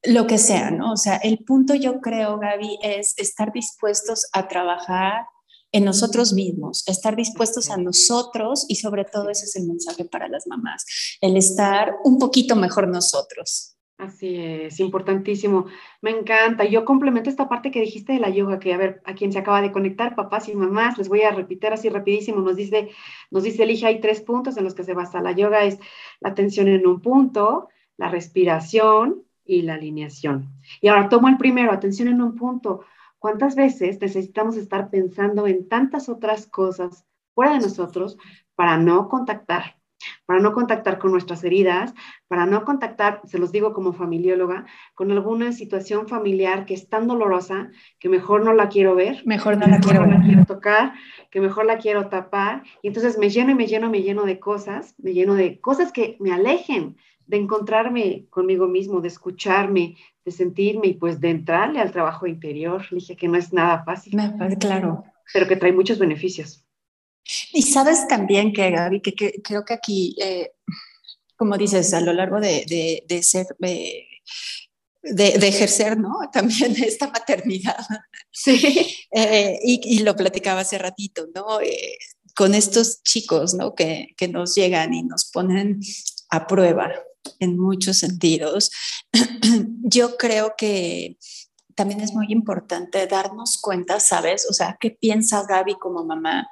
[0.04, 0.92] lo que sea, ¿no?
[0.92, 5.24] O sea, el punto yo creo, Gaby, es estar dispuestos a trabajar
[5.72, 10.28] en nosotros mismos, estar dispuestos a nosotros y sobre todo ese es el mensaje para
[10.28, 10.84] las mamás,
[11.20, 13.76] el estar un poquito mejor nosotros.
[14.00, 15.66] Así es, importantísimo.
[16.00, 16.64] Me encanta.
[16.64, 19.38] Yo complemento esta parte que dijiste de la yoga, que a ver, a quien se
[19.38, 22.40] acaba de conectar, papás y mamás, les voy a repetir así rapidísimo.
[22.40, 22.88] Nos dice,
[23.30, 25.78] nos dice Elija, hay tres puntos en los que se basa la yoga, es
[26.20, 30.48] la atención en un punto, la respiración y la alineación.
[30.80, 32.80] Y ahora tomo el primero, atención en un punto.
[33.18, 38.16] ¿Cuántas veces necesitamos estar pensando en tantas otras cosas fuera de nosotros
[38.54, 39.79] para no contactar
[40.26, 41.94] para no contactar con nuestras heridas,
[42.28, 47.06] para no contactar, se los digo como familióloga, con alguna situación familiar que es tan
[47.06, 49.22] dolorosa que mejor no la quiero ver.
[49.26, 50.20] Mejor no la quiero ver.
[50.20, 50.92] quiero tocar,
[51.30, 52.62] que mejor la quiero tapar.
[52.82, 55.92] Y entonces me lleno y me lleno, me lleno de cosas, me lleno de cosas
[55.92, 61.80] que me alejen de encontrarme conmigo mismo, de escucharme, de sentirme y pues de entrarle
[61.80, 62.82] al trabajo interior.
[62.90, 64.14] Dije que no es nada fácil.
[64.58, 65.04] Claro.
[65.32, 66.64] Pero que trae muchos beneficios.
[67.52, 70.52] Y sabes también que, Gaby, que, creo que aquí, eh,
[71.36, 73.46] como dices, a lo largo de, de, ser...
[73.62, 74.06] Eh,
[75.02, 76.12] de, de, ejercer, ¿no?
[76.32, 77.78] También esta maternidad.
[78.30, 78.96] Sí.
[79.12, 81.58] Eh, y, y, lo platicaba hace ratito, ¿no?
[82.36, 83.74] con estos chicos, ¿no?
[83.74, 85.80] Que, que, nos llegan y nos ponen
[86.30, 86.90] a prueba
[87.38, 88.70] en muchos sentidos.
[89.82, 91.18] Yo creo que
[91.74, 94.46] también es muy importante darnos cuenta, ¿sabes?
[94.48, 96.46] O sea, ¿qué piensa Gaby como mamá?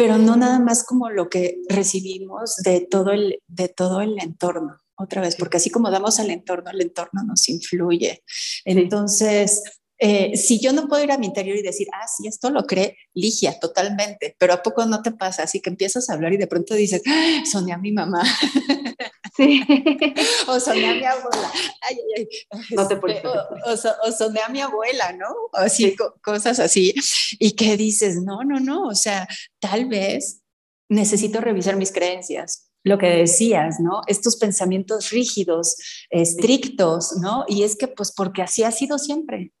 [0.00, 4.80] Pero no nada más como lo que recibimos de todo el, de todo el entorno,
[4.96, 8.24] otra vez, porque así como damos al entorno, el entorno nos influye.
[8.64, 9.62] Entonces,
[10.02, 12.66] eh, si yo no puedo ir a mi interior y decir, ah, sí, esto lo
[12.66, 15.42] cree Ligia, totalmente, pero ¿a poco no te pasa?
[15.42, 18.22] Así que empiezas a hablar y de pronto dices, ¡Ah, soné a mi mamá.
[19.36, 19.62] Sí.
[20.48, 21.52] o soné a mi abuela.
[21.82, 22.60] Ay, ay, ay.
[22.70, 25.28] No te este, o, o, soné a mi abuela, ¿no?
[25.52, 26.92] Así, cosas así.
[27.38, 29.28] Y que dices, no, no, no, o sea,
[29.60, 30.42] tal vez
[30.88, 34.00] necesito revisar mis creencias lo que decías, ¿no?
[34.06, 35.76] Estos pensamientos rígidos,
[36.08, 37.44] estrictos, ¿no?
[37.46, 39.52] Y es que pues porque así ha sido siempre.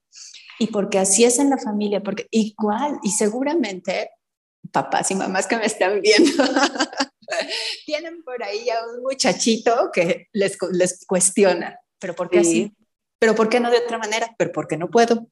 [0.60, 4.10] Y porque así es en la familia, porque igual, y seguramente
[4.70, 6.30] papás y mamás que me están viendo,
[7.86, 12.76] tienen por ahí a un muchachito que les, les cuestiona, pero ¿por qué así?
[13.18, 14.34] ¿Pero por qué no de otra manera?
[14.36, 15.28] ¿Pero por qué no puedo?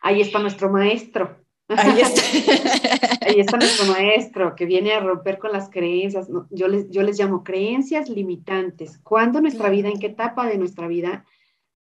[0.00, 1.38] Ahí está nuestro maestro.
[1.68, 2.22] Ahí está.
[3.26, 6.26] Ahí está nuestro maestro que viene a romper con las creencias.
[6.50, 8.98] Yo les, yo les llamo creencias limitantes.
[8.98, 11.24] ¿Cuándo nuestra vida, en qué etapa de nuestra vida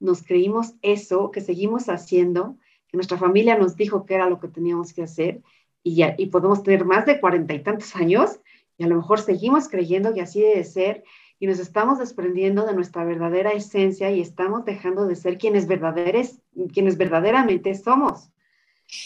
[0.05, 4.47] nos creímos eso que seguimos haciendo, que nuestra familia nos dijo que era lo que
[4.47, 5.41] teníamos que hacer
[5.83, 8.39] y, ya, y podemos tener más de cuarenta y tantos años
[8.77, 11.03] y a lo mejor seguimos creyendo que así debe ser
[11.39, 16.41] y nos estamos desprendiendo de nuestra verdadera esencia y estamos dejando de ser quienes, verdaderes,
[16.73, 18.29] quienes verdaderamente somos.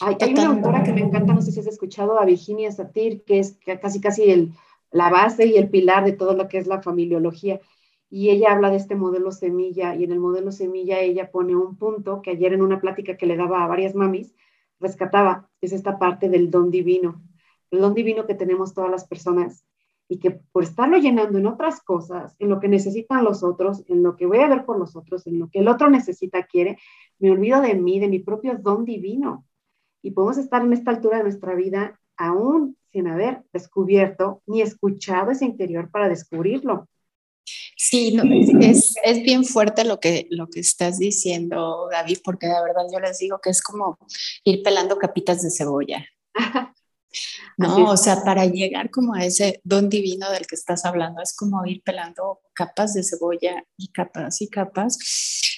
[0.01, 3.39] Hay, una autora que me encanta, no sé si has escuchado, a Virginia Satir, que
[3.39, 4.51] es casi casi el,
[4.91, 7.59] la base y el pilar de todo lo que es la familiología.
[8.09, 11.77] Y ella habla de este modelo semilla, y en el modelo semilla ella pone un
[11.77, 14.33] punto que ayer en una plática que le daba a varias mamis,
[14.79, 17.21] rescataba, es esta parte del don divino,
[17.71, 19.65] el don divino que tenemos todas las personas
[20.07, 24.01] y que por estarlo llenando en otras cosas, en lo que necesitan los otros, en
[24.01, 26.79] lo que voy a ver por los otros, en lo que el otro necesita, quiere,
[27.19, 29.45] me olvido de mí, de mi propio don divino
[30.01, 35.31] y podemos estar en esta altura de nuestra vida aún sin haber descubierto ni escuchado
[35.31, 36.87] ese interior para descubrirlo.
[37.75, 38.17] Sí,
[38.61, 42.99] es, es, bien fuerte lo que, lo que estás diciendo, David, porque de verdad yo
[42.99, 43.97] les digo que es como
[44.43, 46.05] ir pelando capitas de cebolla.
[47.57, 51.35] No, o sea, para llegar como a ese don divino del que estás hablando, es
[51.35, 54.97] como ir pelando capas de cebolla y capas y capas,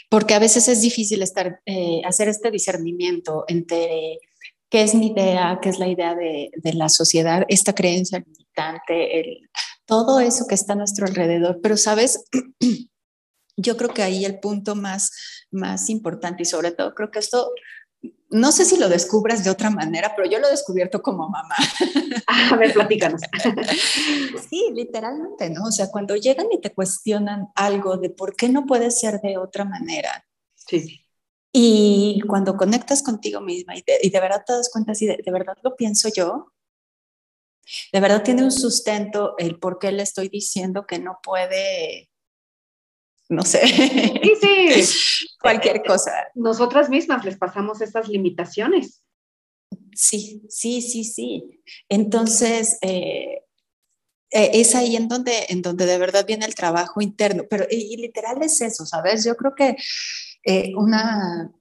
[0.09, 4.19] porque a veces es difícil estar, eh, hacer este discernimiento entre
[4.69, 9.41] qué es mi idea, qué es la idea de, la sociedad, esta creencia limitante,
[9.91, 11.59] todo eso que está a nuestro alrededor.
[11.61, 12.23] Pero, ¿sabes?
[13.57, 15.11] Yo creo que ahí el punto más,
[15.51, 17.51] más importante y sobre todo creo que esto,
[18.29, 21.55] no sé si lo descubras de otra manera, pero yo lo he descubierto como mamá.
[22.27, 23.21] A ver, platícanos.
[24.49, 25.65] Sí, literalmente, ¿no?
[25.65, 29.37] O sea, cuando llegan y te cuestionan algo de por qué no puede ser de
[29.37, 30.25] otra manera.
[30.55, 31.01] Sí.
[31.53, 35.75] Y cuando conectas contigo misma y de, verdad te das cuenta si de, verdad lo
[35.75, 36.50] pienso yo,
[37.91, 42.09] de verdad tiene un sustento el por qué le estoy diciendo que no puede,
[43.29, 45.27] no sé, sí, sí.
[45.41, 46.11] cualquier cosa.
[46.35, 49.01] Nosotras mismas les pasamos estas limitaciones.
[49.93, 51.61] Sí, sí, sí, sí.
[51.89, 53.43] Entonces, eh,
[54.31, 57.97] eh, es ahí en donde, en donde de verdad viene el trabajo interno, pero y
[57.97, 59.25] literal es eso, ¿sabes?
[59.25, 59.75] Yo creo que
[60.43, 61.51] eh, una,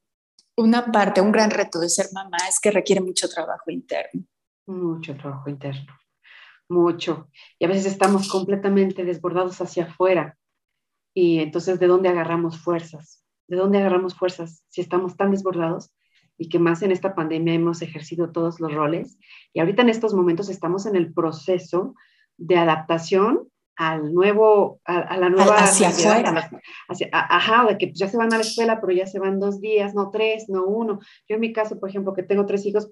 [0.57, 4.25] una parte, un gran reto de ser mamá es que requiere mucho trabajo interno.
[4.67, 5.93] Mucho trabajo interno,
[6.69, 7.29] mucho.
[7.59, 10.37] Y a veces estamos completamente desbordados hacia afuera.
[11.15, 13.25] Y entonces, ¿de dónde agarramos fuerzas?
[13.49, 15.93] ¿De dónde agarramos fuerzas si estamos tan desbordados?
[16.39, 19.19] Y que más en esta pandemia hemos ejercido todos los roles.
[19.53, 21.95] Y ahorita en estos momentos estamos en el proceso
[22.37, 25.57] de adaptación al nuevo, a, la nueva...
[25.57, 26.51] Hacia afuera.
[27.13, 29.95] ajá, de que ya se van a la escuela, pero ya se van dos días,
[29.95, 31.01] no tres, no uno.
[31.27, 32.91] Yo en mi caso, por ejemplo, que tengo tres hijos,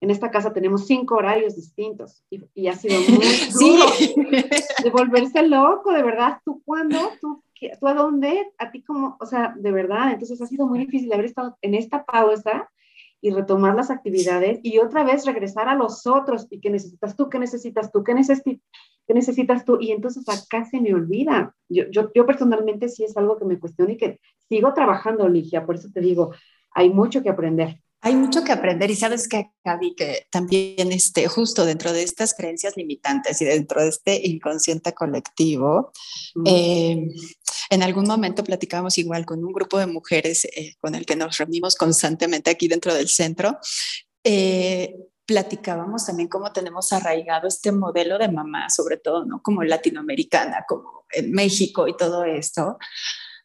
[0.00, 3.84] en esta casa tenemos cinco horarios distintos y, ha sido muy duro
[4.82, 6.38] de volverse loco, de verdad.
[6.44, 6.98] ¿Tú cuándo?
[7.20, 7.42] ¿Tú,
[7.80, 8.52] ¿Tú a dónde?
[8.58, 10.12] A ti como, o sea, de verdad.
[10.12, 12.70] Entonces ha sido muy difícil haber estado en esta pausa
[13.20, 17.28] y retomar las actividades y otra vez regresar a los otros y qué necesitas tú,
[17.28, 18.62] qué necesitas tú, qué necesitas
[19.08, 19.78] ¿Qué necesitas tú?
[19.80, 21.56] Y entonces acá se me olvida.
[21.70, 25.64] Yo, yo, yo personalmente sí es algo que me cuestiona y que sigo trabajando, Ligia,
[25.64, 26.34] por eso te digo,
[26.72, 27.80] hay mucho que aprender.
[28.00, 32.32] Hay mucho que aprender y sabes que, Gaby, que también este, justo dentro de estas
[32.32, 35.92] creencias limitantes y dentro de este inconsciente colectivo,
[36.44, 37.08] eh,
[37.70, 41.36] en algún momento platicamos igual con un grupo de mujeres eh, con el que nos
[41.38, 43.58] reunimos constantemente aquí dentro del centro.
[44.22, 44.94] Eh,
[45.26, 49.42] platicábamos también cómo tenemos arraigado este modelo de mamá, sobre todo, ¿no?
[49.42, 52.78] Como latinoamericana, como en México y todo esto.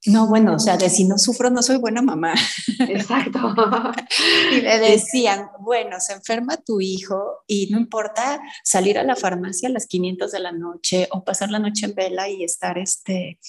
[0.06, 2.34] No, bueno, o sea, de si no sufro, no soy buena mamá.
[2.89, 3.39] Exacto.
[4.52, 9.70] y me decían, bueno, se enferma tu hijo y no importa salir a la farmacia
[9.70, 13.39] a las 500 de la noche o pasar la noche en vela y estar este,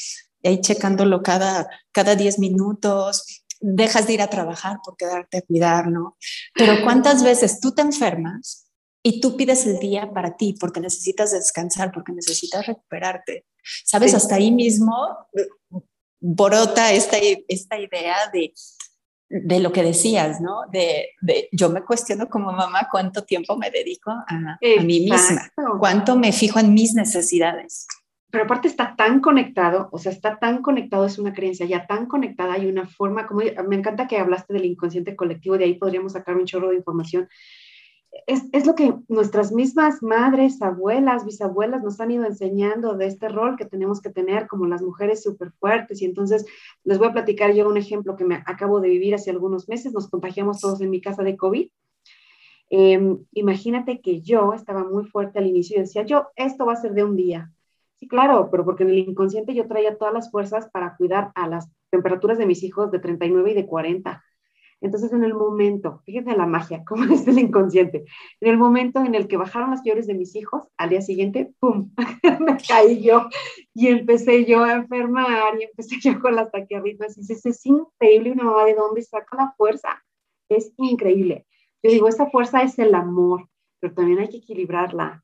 [0.45, 5.89] ahí checándolo cada, cada 10 minutos, dejas de ir a trabajar por quedarte a cuidar,
[5.89, 6.17] ¿no?
[6.55, 8.71] Pero ¿cuántas veces tú te enfermas
[9.03, 13.47] y tú pides el día para ti porque necesitas descansar, porque necesitas recuperarte?
[13.85, 14.15] ¿Sabes?
[14.15, 14.95] Hasta ahí mismo
[16.27, 17.19] borota esta,
[17.49, 18.55] esta idea de,
[19.29, 20.63] de lo que decías, ¿no?
[20.73, 25.51] De, de, yo me cuestiono como mamá cuánto tiempo me dedico a, a mí misma,
[25.79, 27.87] cuánto me fijo en mis necesidades
[28.35, 32.07] pero aparte está tan conectado, o sea, está tan conectado, es una creencia ya tan
[32.07, 36.15] conectada, hay una forma, como me encanta que hablaste del inconsciente colectivo, de ahí podríamos
[36.15, 37.29] sacar un chorro de información.
[38.27, 43.57] Es, lo que nuestras mismas madres, abuelas, bisabuelas nos han ido enseñando de este rol
[43.57, 46.01] que tenemos que tener como las mujeres súper fuertes.
[46.01, 46.47] Y entonces
[46.85, 49.93] les voy a platicar yo un ejemplo que me acabo de vivir hace algunos meses.
[49.93, 51.69] Nos contagiamos todos en mi casa de COVID.
[52.71, 56.77] Eh, imagínate que yo estaba muy fuerte al inicio y decía, yo, esto va a
[56.77, 57.53] ser de un día,
[57.97, 61.49] Sí, claro, pero porque en el inconsciente yo traía todas las fuerzas para cuidar a
[61.49, 64.25] las temperaturas de mis hijos de 39 y de 40.
[64.85, 68.05] Entonces, en el momento, fíjense la magia, cómo es el inconsciente,
[68.41, 71.55] en el momento en el que bajaron las fiebres de mis hijos, al día siguiente,
[71.59, 71.91] ¡pum!,
[72.41, 73.29] me caí yo
[73.73, 77.17] y empecé yo a enfermar y empecé yo con las taquiarritmas.
[77.17, 80.05] Y dices, es increíble una mamá de dónde saca la fuerza.
[80.51, 81.47] Es increíble.
[81.83, 83.49] Yo digo, esa fuerza es el amor,
[83.81, 85.24] pero también hay que equilibrarla.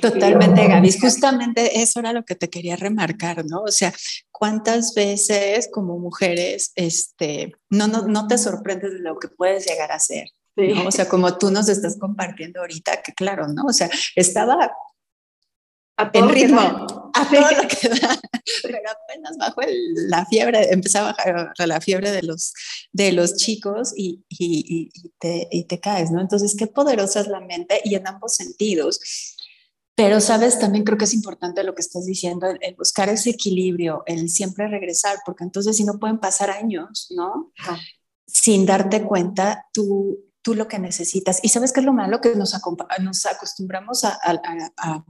[0.00, 0.92] Totalmente, Gaby.
[0.98, 3.62] Justamente eso era lo que te quería remarcar, ¿no?
[3.62, 3.92] O sea,
[4.30, 9.92] ¿cuántas veces como mujeres este, no, no, no te sorprendes de lo que puedes llegar
[9.92, 10.28] a ser?
[10.56, 10.86] ¿no?
[10.86, 13.64] O sea, como tú nos estás compartiendo ahorita, que claro, ¿no?
[13.64, 14.72] O sea, estaba
[16.12, 18.20] en ritmo, a todo lo que da,
[18.62, 19.60] pero apenas bajo
[20.08, 22.52] la fiebre, empezaba a bajar la fiebre de los,
[22.92, 26.20] de los chicos y, y, y, te, y te caes, ¿no?
[26.20, 29.00] Entonces, qué poderosa es la mente y en ambos sentidos.
[29.96, 34.02] Pero, sabes, también creo que es importante lo que estás diciendo, el, buscar ese equilibrio,
[34.06, 37.52] el siempre regresar, porque entonces si no pueden pasar años, ¿no?
[38.26, 41.38] Sin darte cuenta, tú, tú lo que necesitas.
[41.44, 42.54] Y sabes qué es lo malo que nos,
[43.00, 45.04] nos acostumbramos a, a,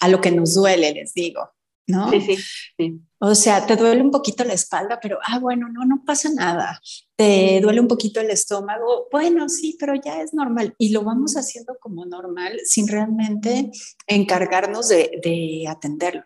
[0.00, 1.40] a, lo que nos duele, les digo.
[1.88, 2.10] ¿No?
[2.10, 2.36] Sí,
[2.76, 6.28] sí, O sea, te duele un poquito la espalda, pero, ah, bueno, no, no pasa
[6.32, 6.80] nada.
[7.16, 10.74] Te duele un poquito el estómago, bueno, sí, pero ya es normal.
[10.78, 13.70] Y lo vamos haciendo como normal sin realmente
[14.06, 16.22] encargarnos de, de atenderlo.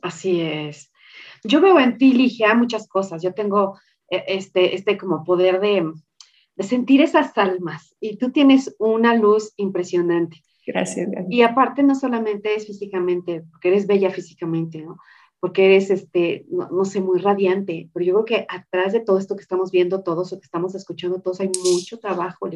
[0.00, 0.90] Así es.
[1.44, 3.22] Yo veo en ti, Ligia, muchas cosas.
[3.22, 3.78] Yo tengo
[4.10, 5.92] eh, este, este como poder de,
[6.56, 10.42] de sentir esas almas y tú tienes una luz impresionante.
[10.66, 14.98] Gracias, Y aparte no solamente es físicamente, porque eres bella físicamente, ¿no?
[15.38, 19.36] Porque eres, este, no, sé, muy radiante, pero yo creo que atrás de todo esto
[19.36, 22.50] que estamos viendo todos o que estamos escuchando todos hay mucho trabajo,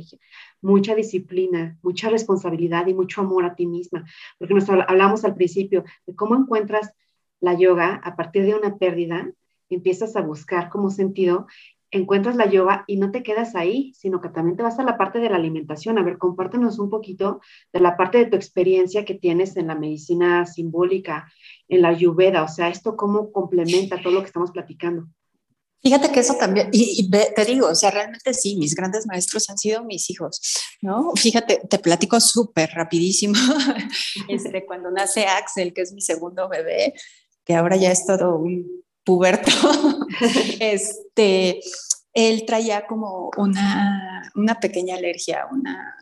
[0.61, 4.05] mucha disciplina, mucha responsabilidad y mucho amor a ti misma,
[4.39, 6.93] porque nos hablamos al principio de cómo encuentras
[7.39, 9.31] la yoga a partir de una pérdida,
[9.69, 11.47] empiezas a buscar como sentido
[11.91, 14.97] encuentras la yoga y no te quedas ahí, sino que también te vas a la
[14.97, 15.99] parte de la alimentación.
[15.99, 17.41] A ver, compártenos un poquito
[17.73, 21.33] de la parte de tu experiencia que tienes en la medicina simbólica,
[21.69, 25.09] en la ayurveda, o sea, esto cómo complementa todo lo que estamos platicando.
[25.83, 29.57] Fíjate que eso también, y, te digo, o sea, realmente sí, mis grandes maestros han
[29.57, 30.39] sido mis hijos,
[30.83, 31.13] ¿no?
[31.17, 33.35] Fíjate, te platico súper rapidísimo.
[34.29, 36.93] Este, cuando nace Axel, que es mi segundo bebé,
[37.45, 39.51] que ahora ya es todo un puberto,
[40.61, 41.61] este,
[42.13, 45.97] él traía como una, una pequeña alergia, una,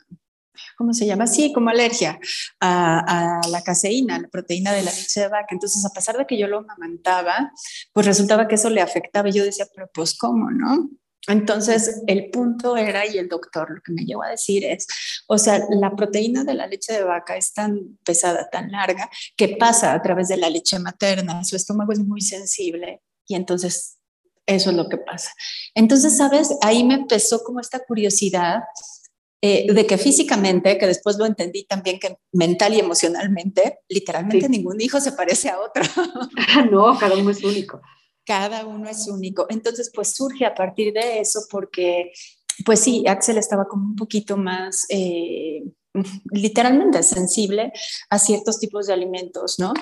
[0.76, 1.26] ¿cómo se llama?
[1.26, 2.18] Sí, como alergia
[2.60, 5.48] a, a, la caseína, la proteína de la leche de vaca.
[5.50, 7.52] Entonces, a pesar de que yo lo amamantaba,
[7.92, 10.88] pues resultaba que eso le afectaba y yo decía, pero pues, ¿cómo, no?
[11.26, 14.86] Entonces, el punto era, y el doctor lo que me llevó a decir es,
[15.26, 19.56] o sea, la proteína de la leche de vaca es tan pesada, tan larga, que
[19.58, 23.98] pasa a través de la leche materna, su estómago es muy sensible y entonces
[24.46, 25.30] eso es lo que pasa.
[25.74, 26.56] Entonces, ¿sabes?
[26.62, 28.62] Ahí me empezó como esta curiosidad
[29.42, 34.80] eh, de que físicamente, que después lo entendí también que mental y emocionalmente, literalmente ningún
[34.80, 35.82] hijo se parece a otro.
[36.70, 37.82] no, cada uno es único
[38.28, 39.46] cada uno es único.
[39.48, 42.12] Entonces, pues surge a partir de eso porque,
[42.66, 45.64] pues sí, Axel estaba como un poquito más, eh,
[46.30, 47.72] literalmente sensible
[48.10, 49.72] a ciertos tipos de alimentos, ¿no?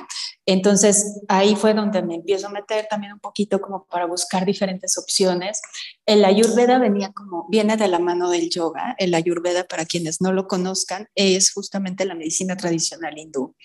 [0.47, 4.97] Entonces, ahí fue donde me empiezo a meter también un poquito como para buscar diferentes
[4.97, 5.61] opciones.
[6.07, 8.95] El ayurveda venía como, viene de la mano del yoga.
[8.99, 13.57] El ayurveda, para quienes no lo conozcan, es justamente la medicina tradicional hindú.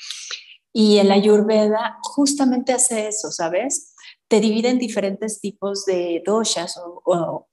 [0.74, 3.91] Y el ayurveda justamente hace eso, ¿sabes?
[4.32, 7.48] Te divide en diferentes tipos de doshas o,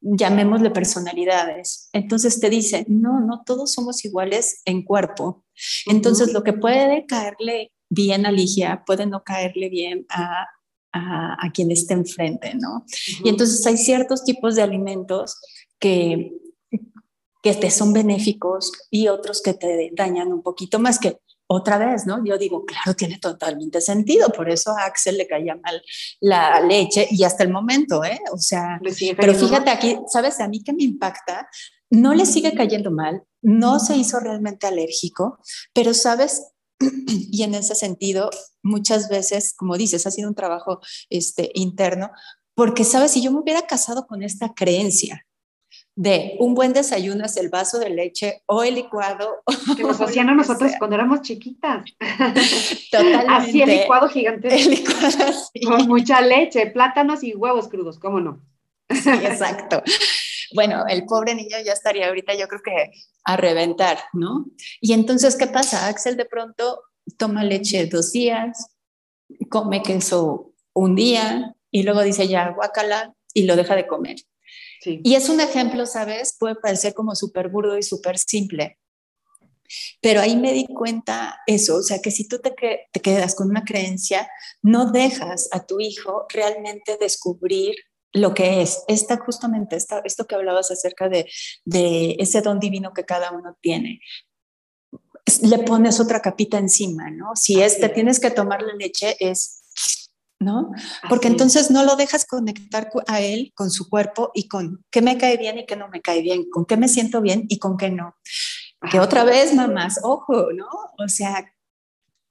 [0.00, 1.90] llamémosle personalidades.
[1.92, 5.44] Entonces te dice, no, no todos somos iguales en cuerpo.
[5.86, 10.46] Entonces lo que puede caerle bien a Ligia puede no caerle bien a
[10.92, 12.84] a, quien esté enfrente, ¿no?
[13.22, 15.36] Y entonces hay ciertos tipos de alimentos
[15.78, 16.32] que,
[17.42, 21.18] que te son benéficos y otros que te dañan un poquito más que
[21.52, 22.24] otra vez, ¿no?
[22.24, 25.82] Yo digo, claro, tiene totalmente sentido, por eso a Axel le caía mal
[26.20, 28.20] la leche y hasta el momento, ¿eh?
[28.32, 28.80] O sea,
[29.16, 30.38] pero fíjate aquí, ¿sabes?
[30.38, 31.48] A mí que me impacta,
[31.90, 35.40] no le sigue cayendo mal, no se hizo realmente alérgico,
[35.74, 36.52] pero, ¿sabes?
[37.08, 38.30] y en ese sentido,
[38.62, 40.78] muchas veces, como dices, ha sido un trabajo
[41.08, 42.12] este, interno,
[42.54, 43.10] porque, ¿sabes?
[43.10, 45.26] Si yo me hubiera casado con esta creencia,
[46.00, 49.42] de un buen desayuno es el vaso de leche o el licuado.
[49.76, 51.84] Que nos hacían a nosotros cuando éramos chiquitas.
[52.90, 53.26] Totalmente.
[53.28, 54.48] Así el licuado gigante.
[54.48, 55.08] El licuado
[55.66, 58.40] Con mucha leche, plátanos y huevos crudos, ¿cómo no?
[58.88, 59.82] Sí, exacto.
[60.54, 62.92] Bueno, el pobre niño ya estaría ahorita, yo creo que
[63.24, 64.46] a reventar, ¿no?
[64.80, 65.86] Y entonces, ¿qué pasa?
[65.86, 66.82] Axel de pronto
[67.18, 68.74] toma leche dos días,
[69.50, 74.16] come queso un día y luego dice ya guacala y lo deja de comer.
[74.84, 76.36] Y es un ejemplo, ¿sabes?
[76.38, 78.78] Puede parecer como súper burdo y súper simple.
[80.00, 83.48] Pero ahí me di cuenta eso, o sea, que si tú te, te, quedas con
[83.48, 84.28] una creencia,
[84.62, 87.76] no dejas a tu hijo realmente descubrir
[88.12, 88.82] lo que es.
[88.88, 91.30] Esta justamente, esta, esto que hablabas acerca de,
[91.64, 94.00] de ese don divino que cada uno tiene
[95.42, 97.36] le pones otra capita encima, ¿no?
[97.36, 99.62] Si es, te tienes que tomar la leche, es
[100.40, 100.72] ¿no?
[101.08, 105.18] Porque entonces no lo dejas conectar a él con su cuerpo y con qué me
[105.18, 107.76] cae bien y qué no me cae bien, con qué me siento bien y con
[107.76, 108.16] qué no.
[108.90, 110.66] Que otra vez, mamás, ojo, ¿no?
[110.98, 111.52] O sea,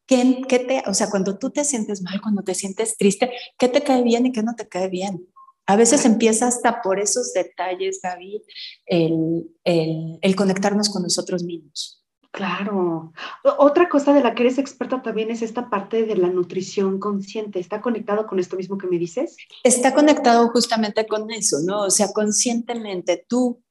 [0.07, 3.68] ¿qué, ¿qué, te, o sea, cuando tú te sientes mal, cuando te sientes triste, ¿qué
[3.68, 5.28] te cae bien y qué no te cae bien?
[5.68, 8.41] A veces empieza hasta por esos detalles, David,
[8.88, 11.99] el, el, el conectarnos con nosotros mismos.
[12.32, 13.12] Claro.
[13.58, 17.60] Otra cosa de la que eres experta también es esta parte de la nutrición consciente.
[17.60, 19.36] ¿Está conectado con esto mismo que me dices?
[19.64, 21.84] Está conectado justamente con eso, ¿no?
[21.84, 23.64] O sea, conscientemente tú,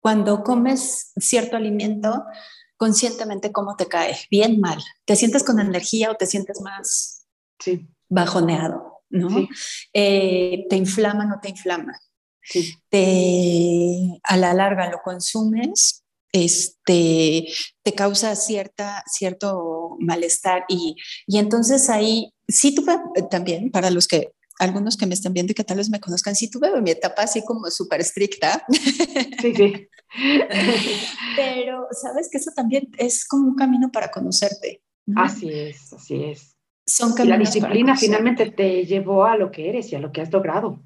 [0.00, 2.24] cuando comes cierto alimento,
[2.76, 4.82] conscientemente cómo te cae, bien, mal.
[5.04, 7.26] ¿Te sientes con energía o te sientes más
[7.58, 7.88] sí.
[8.08, 8.92] bajoneado?
[9.12, 9.46] ¿no?
[9.92, 11.98] Eh, ¿Te inflama o no te inflama?
[12.42, 12.74] Sí.
[12.88, 16.01] Te, a la larga lo consumes
[16.32, 17.46] este,
[17.82, 24.08] te causa cierta, cierto malestar y, y entonces ahí sí tuve eh, también, para los
[24.08, 26.90] que algunos que me están viendo y que tal vez me conozcan, sí tuve mi
[26.90, 28.64] etapa así como súper estricta.
[29.40, 29.88] Sí, sí.
[31.36, 34.82] Pero sabes que eso también es como un camino para conocerte.
[35.16, 36.56] Así es, así es.
[36.86, 40.20] Son y la disciplina finalmente te llevó a lo que eres y a lo que
[40.20, 40.82] has logrado.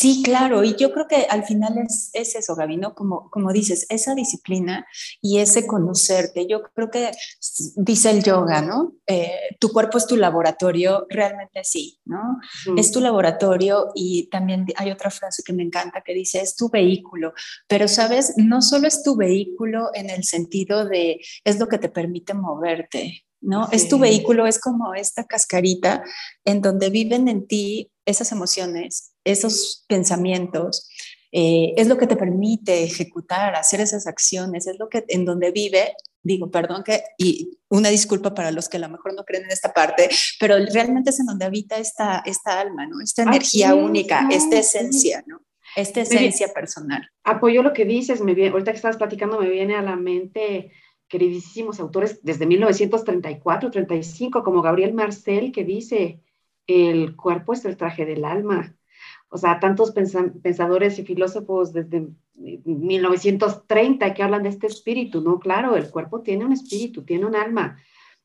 [0.00, 2.94] Sí, claro, y yo creo que al final es, es eso, Gaby, ¿no?
[2.94, 4.86] Como, como dices, esa disciplina
[5.20, 6.46] y ese conocerte.
[6.48, 7.10] Yo creo que
[7.76, 8.94] dice el yoga, ¿no?
[9.06, 12.40] Eh, tu cuerpo es tu laboratorio, realmente sí, ¿no?
[12.78, 16.70] Es tu laboratorio y también hay otra frase que me encanta que dice, es tu
[16.70, 17.34] vehículo,
[17.68, 21.90] pero sabes, no solo es tu vehículo en el sentido de, es lo que te
[21.90, 23.68] permite moverte, ¿no?
[23.72, 26.02] Es tu vehículo, es como esta cascarita
[26.44, 30.88] en donde viven en ti esas emociones, esos pensamientos,
[31.32, 35.52] eh, es lo que te permite ejecutar, hacer esas acciones, es lo que en donde
[35.52, 39.44] vive, digo, perdón que, y una disculpa para los que a lo mejor no creen
[39.44, 40.08] en esta parte,
[40.40, 43.00] pero realmente es en donde habita esta, esta alma, ¿no?
[43.00, 45.42] Esta energía única, esta esencia, ¿no?
[45.76, 47.08] Esta esencia personal.
[47.22, 50.72] Apoyo lo que dices, me viene, ahorita que estabas platicando me viene a la mente
[51.10, 56.22] queridísimos autores desde 1934, 35, como Gabriel Marcel, que dice,
[56.66, 58.76] el cuerpo es el traje del alma.
[59.28, 65.38] O sea, tantos pensadores y filósofos desde 1930 que hablan de este espíritu, ¿no?
[65.40, 67.76] Claro, el cuerpo tiene un espíritu, tiene un alma.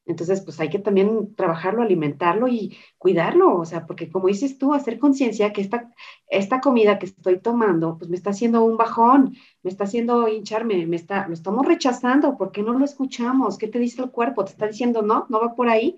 [0.06, 4.74] Entonces, pues hay que también trabajarlo, alimentarlo y cuidarlo, o sea, porque como dices tú,
[4.74, 5.92] hacer conciencia que esta,
[6.28, 10.86] esta comida que estoy tomando, pues me está haciendo un bajón, me está haciendo hincharme,
[10.86, 13.58] me está, lo estamos rechazando, ¿por qué no lo escuchamos?
[13.58, 14.46] ¿Qué te dice el cuerpo?
[14.46, 15.26] ¿Te está diciendo no?
[15.30, 15.98] ¿No va por ahí?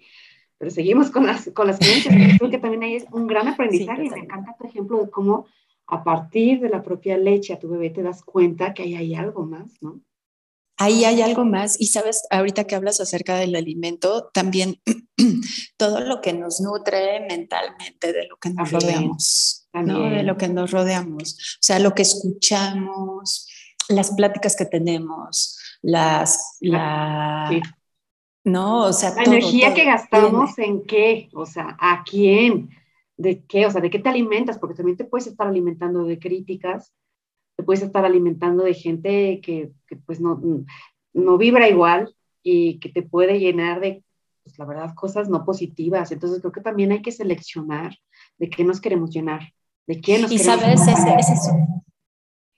[0.58, 2.16] pero seguimos con las, con las creencias.
[2.38, 5.46] Creo que también ahí es un gran aprendizaje y me encanta tu ejemplo de cómo
[5.88, 9.16] a partir de la propia leche a tu bebé te das cuenta que ahí hay
[9.16, 10.02] algo más, ¿no?
[10.78, 11.80] Ahí hay algo más.
[11.80, 14.80] Y sabes, ahorita que hablas acerca del alimento, también
[15.78, 20.10] todo lo que nos nutre mentalmente de lo que nos rodeamos, ¿no?
[20.10, 23.48] De lo que nos rodeamos, o sea, lo que escuchamos,
[23.90, 27.50] las pláticas que tenemos, las, la,
[28.44, 28.86] ¿no?
[28.86, 32.70] O sea, la energía que gastamos en qué, o sea, a quién,
[33.18, 36.20] de qué, o sea, de qué te alimentas, porque también te puedes estar alimentando de
[36.20, 36.94] críticas,
[37.58, 40.40] te puedes estar alimentando de gente que, que pues no,
[41.14, 44.04] no vibra igual y que te puede llenar de,
[44.44, 46.12] pues la verdad, cosas no positivas.
[46.12, 47.98] Entonces creo que también hay que seleccionar
[48.38, 49.42] de qué nos queremos llenar,
[49.88, 51.20] de quién nos y queremos sabes, llenar.
[51.20, 51.52] Ese, ese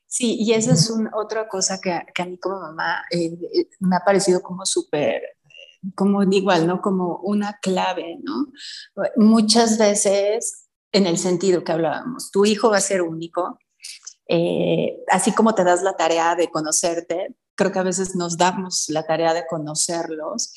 [0.06, 3.38] sí, y esa es un, otra cosa que, que, a mí como mamá eh,
[3.80, 5.22] me ha parecido como súper
[5.95, 6.82] como igual, ¿no?
[6.82, 8.47] Como una clave, ¿no?
[9.16, 13.58] Muchas veces, en el sentido que hablábamos, tu hijo va a ser único,
[14.30, 18.86] eh, así como te das la tarea de conocerte, creo que a veces nos damos
[18.90, 20.54] la tarea de conocerlos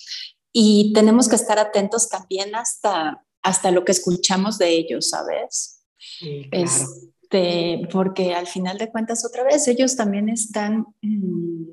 [0.53, 5.83] y tenemos que estar atentos también hasta, hasta lo que escuchamos de ellos, ¿sabes?
[5.97, 6.67] Sí, claro.
[6.67, 11.65] Este, porque al final de cuentas, otra vez, ellos también están mmm,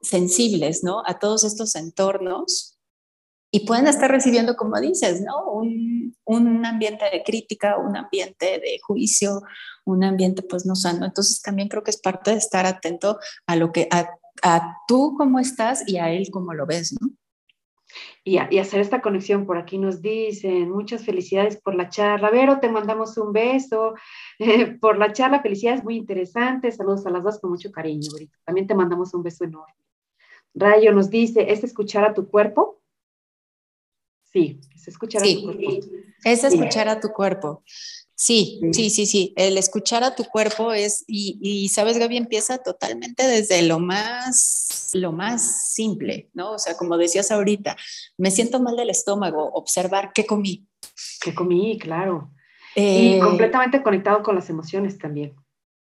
[0.00, 1.02] sensibles, ¿no?
[1.06, 2.78] A todos estos entornos
[3.50, 5.50] y pueden estar recibiendo, como dices, ¿no?
[5.52, 9.42] Un, un, ambiente de crítica, un ambiente de juicio,
[9.84, 11.04] un ambiente pues no sano.
[11.04, 14.08] Entonces también creo que es parte de estar atento a lo que, a,
[14.42, 17.08] a tú cómo estás y a él cómo lo ves, ¿no?
[18.22, 19.46] Y, y, hacer esta conexión.
[19.46, 22.30] Por aquí nos dicen, muchas felicidades por la charla.
[22.30, 23.94] Vero, te mandamos un beso
[24.80, 25.42] por la charla.
[25.42, 26.70] Felicidades, muy interesante.
[26.70, 28.10] Saludos a las dos con mucho cariño.
[28.44, 29.74] También te mandamos un beso enorme.
[30.54, 32.80] Rayo nos dice, ¿es escuchar a tu cuerpo?
[34.32, 35.86] Sí, es escuchar sí, a tu cuerpo.
[36.24, 36.90] Es escuchar sí.
[36.90, 37.62] a tu cuerpo.
[38.14, 39.32] Sí, sí, sí, sí.
[39.34, 44.90] El escuchar a tu cuerpo es, y, y, sabes, Gaby, empieza totalmente desde lo más,
[44.92, 46.52] lo más simple, ¿no?
[46.52, 47.76] O sea, como decías ahorita,
[48.18, 50.66] me siento mal del estómago, observar qué comí.
[51.22, 51.78] ¿Qué comí?
[51.78, 52.30] Claro.
[52.76, 55.34] Eh, y completamente conectado con las emociones también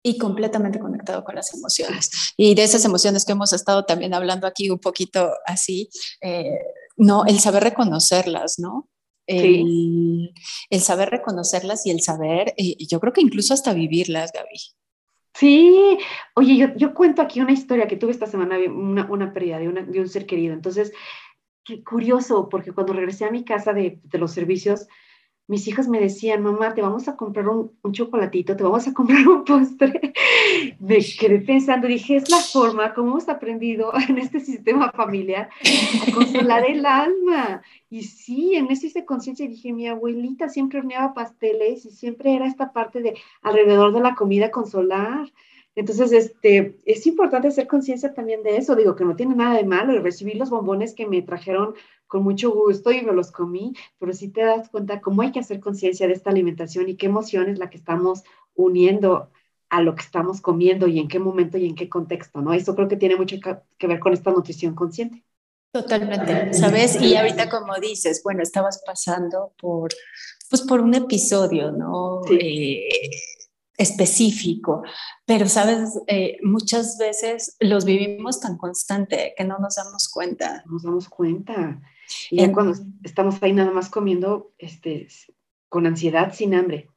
[0.03, 2.11] y completamente conectado con las emociones.
[2.35, 5.89] Y de esas emociones que hemos estado también hablando aquí un poquito así,
[6.21, 6.59] eh,
[6.95, 8.89] no, el saber reconocerlas, ¿no?
[9.25, 10.33] El,
[10.79, 14.59] saber reconocerlas y el saber, y yo creo que incluso hasta vivirlas, Gaby.
[15.33, 15.97] Sí,
[16.35, 19.67] oye, yo, yo cuento aquí una historia que tuve esta semana, una, una pérdida de,
[19.67, 20.53] una, de un ser querido.
[20.53, 20.93] Entonces,
[21.63, 24.87] qué curioso, porque cuando regresé a mi casa de, de los servicios,
[25.47, 28.93] mis hijas me decían, mamá, te vamos a comprar un, un, chocolatito, te vamos a
[28.93, 30.13] comprar un postre.
[30.79, 35.49] Me quedé pensando, dije, es la forma como hemos aprendido en este sistema familiar
[36.07, 37.61] a consolar el alma.
[37.89, 42.47] Y sí, en eso hice conciencia, dije, mi abuelita siempre horneaba pasteles y siempre era
[42.47, 45.31] esta parte de alrededor de la comida consolar.
[45.75, 48.75] Entonces, este, es importante hacer conciencia también de eso.
[48.75, 51.73] Digo que no tiene nada de malo y recibí los bombones que me trajeron
[52.07, 55.39] con mucho gusto y me los comí, pero sí te das cuenta cómo hay que
[55.39, 59.31] hacer conciencia de esta alimentación y qué emoción es la que estamos uniendo
[59.69, 62.53] a lo que estamos comiendo y en qué momento y en qué contexto, ¿no?
[62.53, 63.37] Eso creo que tiene mucho
[63.77, 65.23] que ver con esta nutrición consciente.
[65.73, 67.01] Totalmente, ¿sabes?
[67.01, 69.89] Y ahorita como dices, bueno, estabas pasando por,
[70.47, 72.21] pues por un episodio, ¿no?
[72.27, 72.37] Sí.
[72.39, 73.09] Eh,
[73.83, 74.83] específico,
[75.25, 80.63] pero sabes, eh, muchas veces los vivimos tan constante que no nos damos cuenta.
[80.65, 81.81] No nos damos cuenta.
[82.29, 85.07] Y ya cuando estamos ahí nada más comiendo este,
[85.69, 86.89] con ansiedad, sin hambre.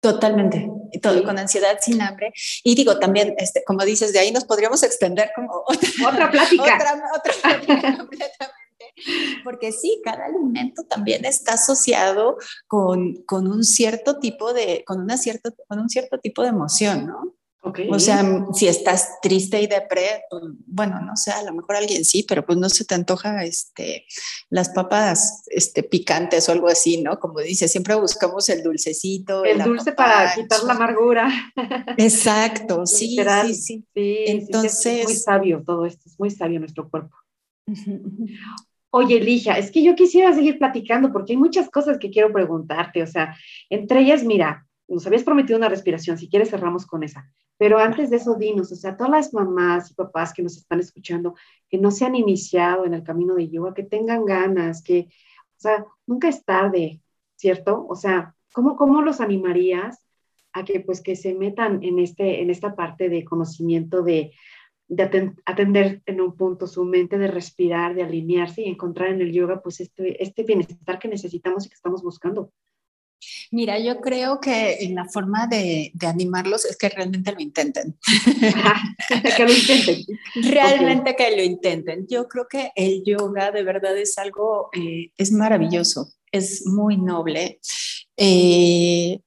[0.00, 0.66] Totalmente,
[1.02, 1.24] todo sí.
[1.24, 2.32] con ansiedad, sin hambre.
[2.64, 6.62] Y digo también, este, como dices, de ahí nos podríamos extender como otra, otra plática.
[6.62, 8.59] otra, otra plática completamente.
[9.44, 12.36] Porque sí, cada alimento también está asociado
[12.66, 17.06] con, con, un cierto tipo de, con, una cierto, con un cierto tipo de emoción,
[17.06, 17.34] ¿no?
[17.62, 17.90] Okay.
[17.90, 18.24] O sea,
[18.54, 22.46] si estás triste y depre, pues, bueno, no sé, a lo mejor alguien sí, pero
[22.46, 24.06] pues no se te antoja este,
[24.48, 27.18] las papas este, picantes o algo así, ¿no?
[27.18, 29.44] Como dice, siempre buscamos el dulcecito.
[29.44, 31.30] El dulce para quitar la amargura.
[31.98, 34.16] Exacto, sí, sí, sí, sí.
[34.26, 34.80] Entonces.
[34.80, 37.14] Sí, es muy sabio todo esto, es muy sabio nuestro cuerpo.
[38.92, 43.02] Oye, Lija, es que yo quisiera seguir platicando porque hay muchas cosas que quiero preguntarte.
[43.02, 43.36] O sea,
[43.68, 47.24] entre ellas, mira, nos habías prometido una respiración, si quieres cerramos con esa.
[47.56, 50.80] Pero antes de eso, dinos, o sea, todas las mamás y papás que nos están
[50.80, 51.34] escuchando,
[51.68, 55.60] que no se han iniciado en el camino de yoga, que tengan ganas, que, o
[55.60, 57.00] sea, nunca es tarde,
[57.36, 57.86] ¿cierto?
[57.88, 60.02] O sea, ¿cómo, cómo los animarías
[60.52, 64.32] a que, pues, que se metan en, este, en esta parte de conocimiento de,
[64.90, 69.32] de atender en un punto su mente, de respirar, de alinearse y encontrar en el
[69.32, 72.52] yoga, pues, este, este bienestar que necesitamos y que estamos buscando?
[73.52, 77.96] Mira, yo creo que en la forma de, de animarlos es que realmente lo intenten.
[79.36, 80.04] que lo intenten.
[80.50, 81.26] Realmente okay.
[81.26, 82.06] que lo intenten.
[82.08, 87.60] Yo creo que el yoga de verdad es algo, eh, es maravilloso, es muy noble.
[88.16, 89.20] Eh,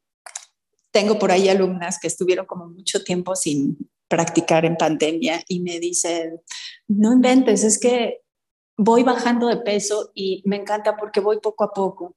[0.92, 3.78] tengo por ahí alumnas que estuvieron como mucho tiempo sin
[4.08, 6.42] practicar en pandemia y me dicen,
[6.88, 8.22] no inventes, es que
[8.78, 12.16] voy bajando de peso y me encanta porque voy poco a poco.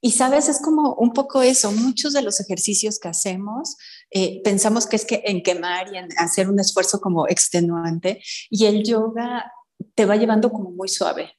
[0.00, 3.76] Y sabes, es como un poco eso, muchos de los ejercicios que hacemos
[4.10, 8.66] eh, pensamos que es que en quemar y en hacer un esfuerzo como extenuante y
[8.66, 9.52] el yoga
[9.94, 11.32] te va llevando como muy suave.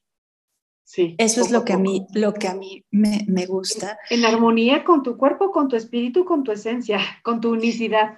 [0.84, 4.00] Sí, Eso es lo que, a mí, lo que a mí me, me gusta.
[4.10, 8.16] En, armonía con tu cuerpo, con tu espíritu, con tu esencia, con tu unicidad.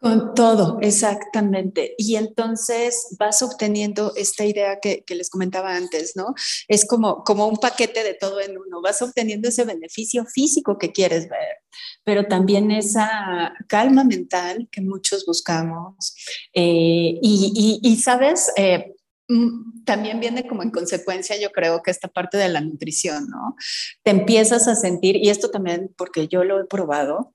[0.00, 1.94] Con todo, exactamente.
[1.96, 6.34] Y entonces vas obteniendo esta idea que, que, les comentaba antes, ¿no?
[6.68, 8.82] Es como, como un paquete de todo en uno.
[8.82, 11.58] Vas obteniendo ese beneficio físico que quieres ver,
[12.04, 16.14] pero también esa calma mental que muchos buscamos.
[16.52, 18.94] Eh, y, y, sabes, eh,
[19.28, 23.56] mm, también viene como en consecuencia, yo creo que esta parte de la nutrición, ¿no?
[24.02, 27.33] Te empiezas a sentir, y esto también porque yo lo he probado,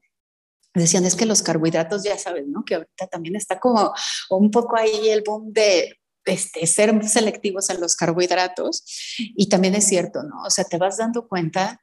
[0.74, 2.64] decían es que los carbohidratos, ya sabes, ¿no?
[2.64, 3.94] Que ahorita también está como
[4.30, 8.84] un poco ahí el boom de este, ser selectivos en los carbohidratos.
[9.18, 10.44] Y también es cierto, ¿no?
[10.44, 11.82] O sea, te vas dando cuenta,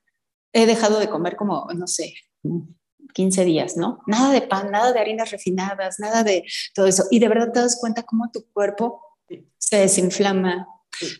[0.53, 2.15] he dejado de comer como, no sé,
[3.13, 4.01] 15 días, ¿no?
[4.07, 7.05] Nada de pan, nada de harinas refinadas, nada de todo eso.
[7.11, 9.01] Y de verdad te das cuenta cómo tu cuerpo
[9.59, 10.67] se desinflama,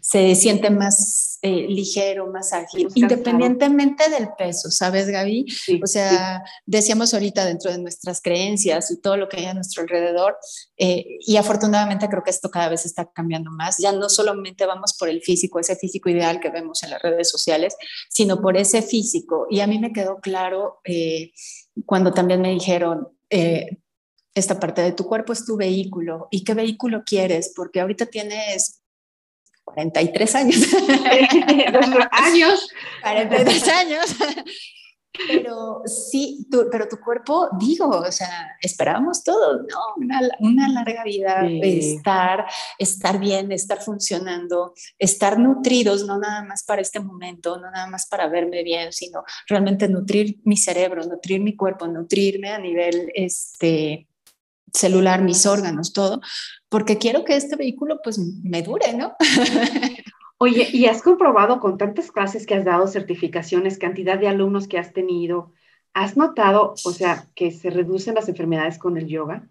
[0.01, 5.47] se siente más eh, ligero, más ágil, independientemente del peso, ¿sabes, Gaby?
[5.83, 9.83] o sea, decíamos ahorita dentro de nuestras creencias y todo lo que hay a nuestro
[9.83, 10.37] alrededor,
[10.77, 13.77] eh, y afortunadamente creo que esto cada vez está cambiando más.
[13.79, 17.31] Ya no solamente vamos por el físico, ese físico ideal que vemos en las redes
[17.31, 17.77] sociales,
[18.09, 19.47] sino por ese físico.
[19.51, 21.33] Y a mí me quedó claro eh,
[21.85, 23.09] cuando también me dijeron,
[24.37, 26.29] esta parte de tu cuerpo es tu vehículo.
[26.31, 27.53] ¿Y qué vehículo quieres?
[27.57, 28.83] Porque ahorita tienes
[29.67, 30.57] 43 años.
[32.13, 32.69] años.
[33.03, 34.17] 43 años.
[35.27, 39.79] Pero sí, pero tu cuerpo, digo, o sea, esperábamos todo, ¿no?
[39.97, 42.47] Una, una larga vida, estar,
[42.79, 48.07] estar bien, estar funcionando, estar nutridos, no nada más para este momento, no nada más
[48.09, 54.07] para verme bien, sino realmente nutrir mi cerebro, nutrir mi cuerpo, nutrirme a nivel este,
[54.73, 56.21] celular, mis órganos, todo,
[56.69, 59.15] porque quiero que este vehículo pues me dure, ¿no?
[60.39, 64.79] Oye, ¿y has comprobado con tantas clases que has dado, certificaciones, cantidad de alumnos que
[64.79, 65.53] has tenido,
[65.95, 69.49] has notado, o sea, que se reducen las enfermedades con el yoga?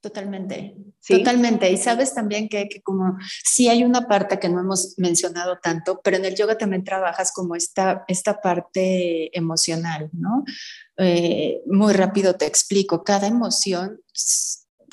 [0.00, 0.76] Totalmente,
[1.06, 1.70] totalmente.
[1.70, 6.00] Y sabes también que, que, como sí hay una parte que no hemos mencionado tanto,
[6.02, 10.44] pero en el yoga también trabajas como esta, esta parte emocional, ¿no?
[10.96, 14.00] Eh, muy rápido te explico, cada emoción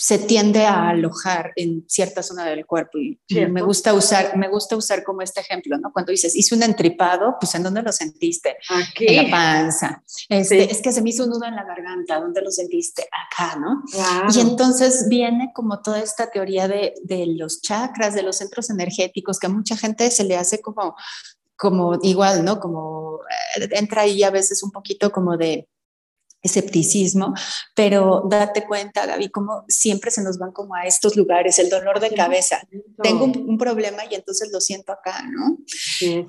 [0.02, 3.20] se tiende a alojar en cierta zona del cuerpo y
[3.52, 7.36] me gusta usar me gusta usar como este ejemplo no cuando dices hice un entripado
[7.40, 9.06] pues en dónde lo sentiste Aquí.
[9.06, 10.04] en la panza.
[10.28, 13.60] Este, es que se me hizo un nudo en la garganta dónde lo sentiste acá
[13.60, 13.84] no
[14.34, 19.38] y entonces viene como toda esta teoría de, de los chakras de los centros energéticos
[19.38, 20.96] que a mucha gente se le hace como
[21.56, 23.20] como igual no como
[23.60, 25.70] eh, entra ahí a veces un poquito como de
[26.42, 27.34] escepticismo,
[27.76, 32.00] pero date cuenta, Gaby, como siempre se nos van como a estos lugares, el dolor
[32.00, 32.62] de cabeza.
[33.02, 35.58] Tengo un, problema y entonces lo siento acá, ¿no?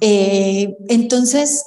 [0.01, 1.65] Eh, entonces,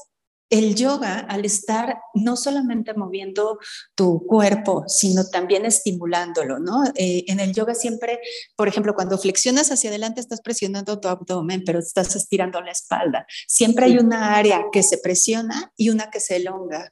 [0.50, 3.58] el yoga, al estar no solamente moviendo
[3.96, 6.84] tu cuerpo, sino también estimulándolo, ¿no?
[6.96, 8.20] Eh, en el yoga siempre,
[8.56, 13.26] por ejemplo, cuando flexionas hacia adelante, estás presionando tu abdomen, pero estás estirando la espalda.
[13.48, 16.92] Siempre hay una área que se presiona y una que se elonga.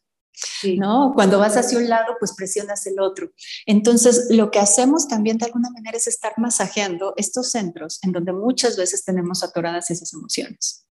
[0.78, 1.12] ¿No?
[1.14, 3.32] Cuando vas hacia un lado, pues presionas el otro.
[3.66, 8.34] Entonces, lo que hacemos también de alguna manera es estar masajeando estos centros en donde
[8.34, 10.88] muchas veces tenemos atoradas esas emociones.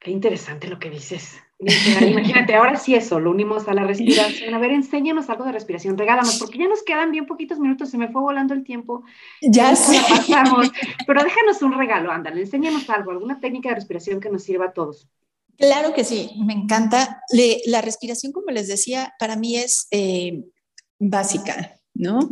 [0.00, 1.36] Qué interesante lo que dices.
[1.58, 4.54] Imagínate, ahora sí eso, lo unimos a la respiración.
[4.54, 7.98] A ver, enséñanos algo de respiración, regálanos, porque ya nos quedan bien poquitos minutos, se
[7.98, 9.04] me fue volando el tiempo.
[9.40, 9.98] Ya sé.
[10.08, 10.70] Pasamos,
[11.06, 14.72] pero déjanos un regalo, ándale, enséñanos algo, alguna técnica de respiración que nos sirva a
[14.72, 15.08] todos.
[15.58, 17.22] Claro que sí, me encanta.
[17.66, 20.44] la respiración, como les decía, para mí es eh,
[20.98, 22.30] básica, ¿no?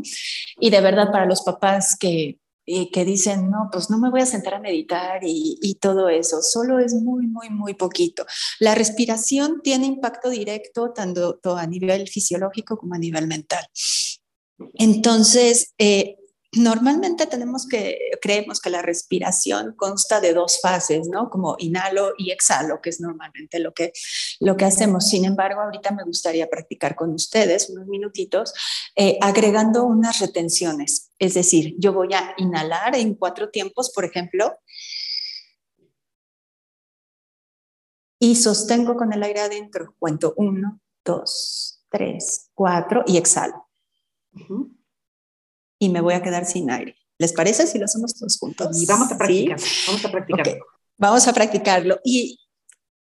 [0.61, 4.23] Y de verdad para los papás que, eh, que dicen, no, pues no me voy
[4.23, 8.25] a sentar a meditar y, todo eso, solo es muy, muy, muy poquito.
[8.59, 13.67] La respiración tiene impacto directo tanto a nivel fisiológico como a nivel mental.
[14.75, 16.17] Entonces, eh,
[16.57, 21.31] Normalmente tenemos que, creemos que la respiración consta de dos fases, ¿no?
[21.31, 23.93] Como inhalo y exhalo, que es normalmente lo que,
[24.41, 25.09] lo que hacemos.
[25.09, 28.53] Sin embargo, ahorita me gustaría practicar con ustedes unos minutitos,
[28.95, 31.11] eh, agregando unas retenciones.
[31.19, 34.57] Es decir, yo voy a inhalar en cuatro tiempos, por ejemplo,
[38.19, 39.95] y sostengo con el aire adentro.
[39.99, 43.69] Cuento uno, dos, tres, cuatro y exhalo
[45.85, 46.97] y me voy a quedar sin aire.
[47.19, 48.81] ¿Les parece si lo hacemos todos juntos?
[48.81, 50.65] Y vamos a practicar, vamos a practicarlo.
[50.97, 52.01] Vamos a practicarlo.
[52.05, 52.41] Y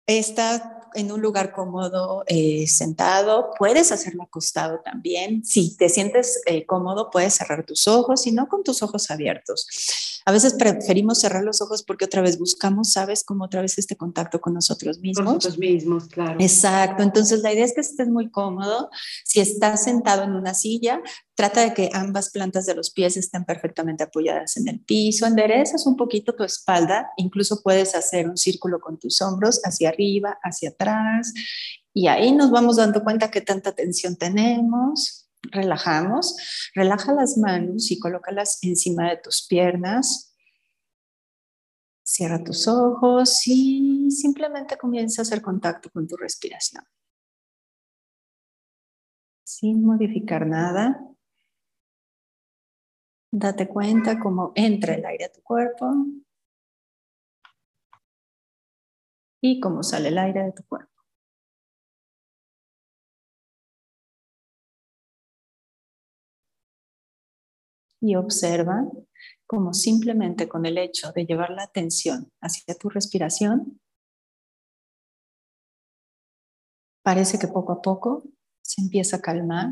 [0.06, 5.44] esta en un lugar cómodo, eh, sentado, puedes hacerlo acostado también.
[5.44, 9.68] Si te sientes eh, cómodo, puedes cerrar tus ojos y no con tus ojos abiertos.
[10.26, 13.24] A veces preferimos cerrar los ojos porque otra vez buscamos, ¿sabes?
[13.24, 15.18] Como otra vez este contacto con nosotros mismos.
[15.18, 16.38] Con nosotros mismos, claro.
[16.40, 17.04] Exacto.
[17.04, 18.90] Entonces, la idea es que estés muy cómodo.
[19.26, 21.02] Si estás sentado en una silla,
[21.36, 25.26] trata de que ambas plantas de los pies estén perfectamente apoyadas en el piso.
[25.26, 27.10] Enderezas un poquito tu espalda.
[27.18, 31.34] Incluso puedes hacer un círculo con tus hombros hacia arriba, hacia atrás.
[31.94, 36.36] Y ahí nos vamos dando cuenta que tanta tensión tenemos relajamos,
[36.74, 40.36] relaja las manos y colócalas encima de tus piernas.
[42.04, 46.84] Cierra tus ojos y simplemente comienza a hacer contacto con tu respiración.
[49.44, 51.00] Sin modificar nada.
[53.36, 55.92] Date cuenta cómo entra el aire a tu cuerpo
[59.42, 60.92] y cómo sale el aire de tu cuerpo.
[68.04, 68.86] y observa
[69.48, 73.80] cómo simplemente con el hecho de llevar la atención hacia tu respiración,
[77.02, 78.24] parece que poco a poco
[78.62, 79.70] se empieza a calmar.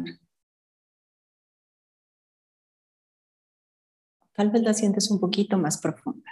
[4.42, 6.32] Tal vez la sientes un poquito más profunda.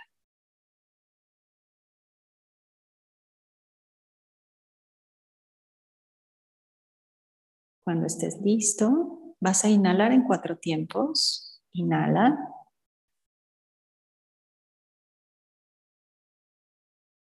[7.84, 12.36] Cuando estés listo, vas a inhalar en cuatro tiempos Inhala.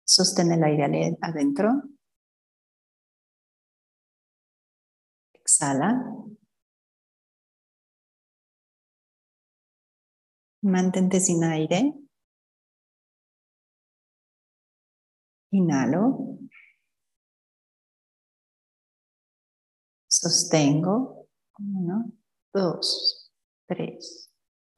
[0.03, 1.81] Sostén el aire adentro.
[5.33, 5.89] Exhala.
[10.63, 11.93] Mantente sin aire.
[15.51, 16.39] Inhalo.
[20.07, 21.27] Sostengo.
[21.59, 22.11] Uno,
[22.51, 23.31] dos,
[23.67, 24.31] tres,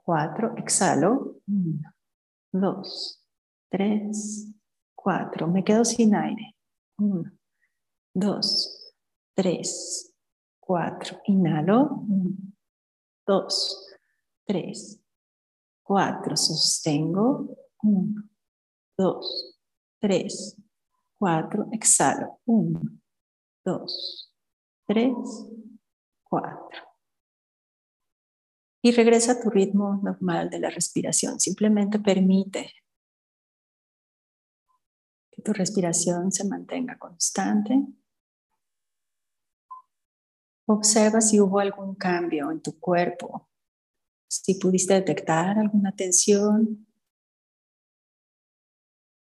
[0.05, 1.79] 4, exhalo, 1,
[2.51, 3.23] 2,
[3.71, 4.53] 3,
[4.93, 6.55] 4, me quedo sin aire,
[6.97, 7.31] 1,
[8.13, 8.93] 2,
[9.35, 10.13] 3,
[10.59, 12.53] 4, inhalo, 1,
[13.25, 13.97] 2,
[14.45, 15.04] 3,
[15.85, 18.29] 4, sostengo, 1,
[18.97, 19.57] 2,
[20.01, 20.57] 3,
[21.19, 22.81] 4, exhalo, 1,
[23.63, 24.33] 2,
[24.87, 25.13] 3,
[26.23, 26.95] 4
[28.85, 31.39] y regresa a tu ritmo normal de la respiración.
[31.39, 32.71] Simplemente permite
[35.31, 37.83] que tu respiración se mantenga constante.
[40.67, 43.49] Observa si hubo algún cambio en tu cuerpo,
[44.27, 46.87] si pudiste detectar alguna tensión,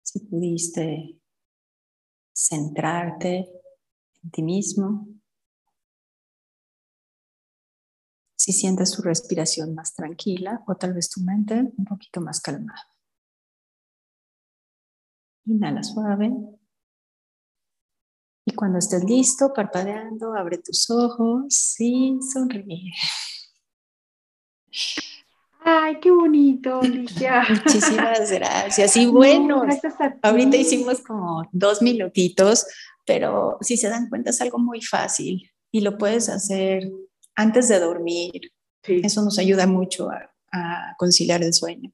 [0.03, 1.21] si pudiste
[2.33, 3.49] centrarte
[4.23, 5.21] en ti mismo.
[8.41, 12.89] si sientes tu respiración más tranquila o tal vez tu mente un poquito más calmada.
[15.45, 16.33] Inhala suave.
[18.47, 22.93] Y cuando estés listo, parpadeando, abre tus ojos y sonríe.
[25.63, 27.45] Ay, qué bonito, Ligia.
[27.65, 28.97] Muchísimas gracias.
[28.97, 29.63] Y bueno,
[30.23, 32.67] ahorita hicimos como dos minutitos,
[33.05, 36.91] pero si se dan cuenta es algo muy fácil y lo puedes hacer
[37.35, 38.53] antes de dormir.
[38.83, 41.93] Eso nos ayuda mucho a, conciliar el sueño.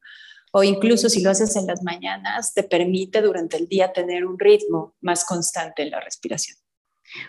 [0.52, 4.38] O incluso si lo haces en las mañanas, te permite durante el día tener un
[4.38, 6.56] ritmo más constante en la respiración.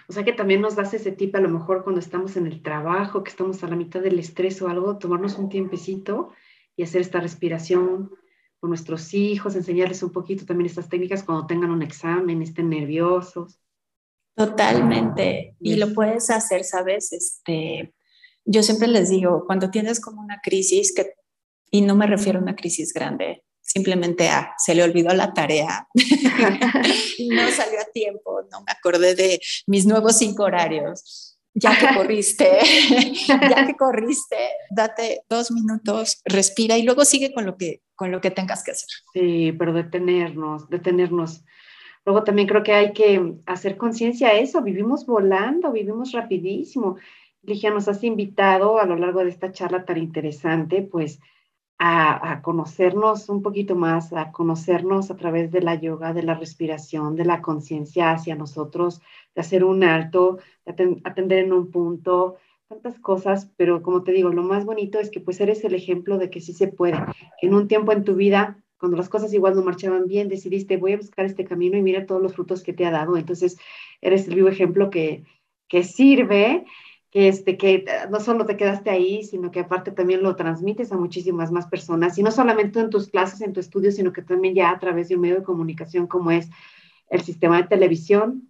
[0.08, 2.62] O sea que también nos das ese tip a lo mejor cuando estamos en el
[2.62, 6.32] trabajo, que estamos a la mitad del estrés o algo, tomarnos un tiempecito
[6.76, 8.12] y hacer esta respiración
[8.60, 13.60] con nuestros hijos, enseñarles un poquito también estas técnicas cuando tengan un examen, estén nerviosos.
[14.36, 15.56] Totalmente.
[15.60, 17.12] Y lo puedes hacer, ¿sabes?
[17.12, 17.94] Este,
[18.46, 21.14] yo siempre les digo, cuando tienes como una crisis, que,
[21.72, 23.44] y no me refiero a una crisis grande,
[23.78, 29.40] simplemente a, se le olvidó la tarea, no salió a tiempo, no me acordé de
[29.68, 31.24] mis nuevos cinco horarios.
[31.60, 32.60] Ya que corriste,
[33.28, 34.38] ya que corriste,
[34.70, 38.72] date dos minutos, respira y luego sigue con lo que, con lo que tengas que
[38.72, 38.90] hacer.
[39.12, 41.44] Sí, pero detenernos, detenernos.
[42.06, 46.98] Luego también creo que hay que hacer conciencia a eso, vivimos volando, vivimos rapidísimo
[47.48, 51.22] Ligia, nos has invitado a lo largo de esta charla tan interesante, pues
[51.80, 57.16] a, conocernos un poquito más, a conocernos a través de la yoga, de la respiración,
[57.16, 59.02] de la conciencia hacia nosotros,
[59.36, 64.30] de hacer un alto, de atender en un punto, tantas cosas, pero como te digo,
[64.30, 66.98] lo más bonito es que pues eres el ejemplo de que sí se puede,
[67.42, 70.94] en un tiempo en tu vida cuando las cosas igual no marchaban bien, decidiste, voy
[70.94, 73.18] a buscar este camino y mira todos los frutos que te ha dado.
[73.18, 73.58] Entonces,
[74.02, 75.24] eres el vivo ejemplo que,
[75.68, 76.66] que sirve,
[77.12, 80.98] que, este, que no solo te quedaste ahí, sino que aparte también lo transmites a
[80.98, 84.56] muchísimas más personas, y no solamente en tus clases, en tu estudio, sino que también
[84.56, 86.50] ya a través de un medio de comunicación como es
[87.10, 88.50] el sistema de televisión,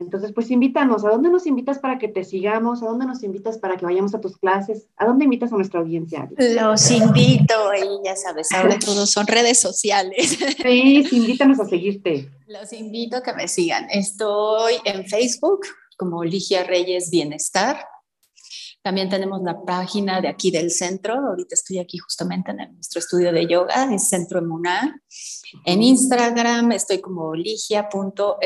[0.00, 2.84] entonces, pues invítanos, ¿a dónde nos invitas para que te sigamos?
[2.84, 4.86] ¿A dónde nos invitas para que vayamos a tus clases?
[4.96, 6.28] ¿A dónde invitas a nuestra audiencia?
[6.38, 10.38] Los invito, y ya sabes, ahora todos son redes sociales.
[10.62, 12.30] Sí, invítanos a seguirte.
[12.46, 13.88] Los invito a que me sigan.
[13.90, 17.84] Estoy en Facebook como Ligia Reyes Bienestar.
[18.88, 21.12] También tenemos la página de aquí del centro.
[21.12, 24.98] Ahorita estoy aquí justamente en nuestro estudio de yoga, el Centro Emuná.
[25.66, 28.38] En Instagram estoy como ligia.rmtz.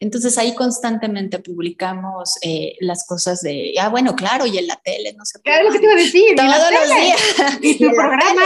[0.00, 5.12] Entonces ahí constantemente publicamos eh, las cosas de, ah, bueno, claro, y en la tele,
[5.12, 5.40] no sé.
[5.42, 6.36] Claro, lo que te iba a decir.
[6.36, 7.58] Todos los días.
[7.60, 8.42] Y tu programa.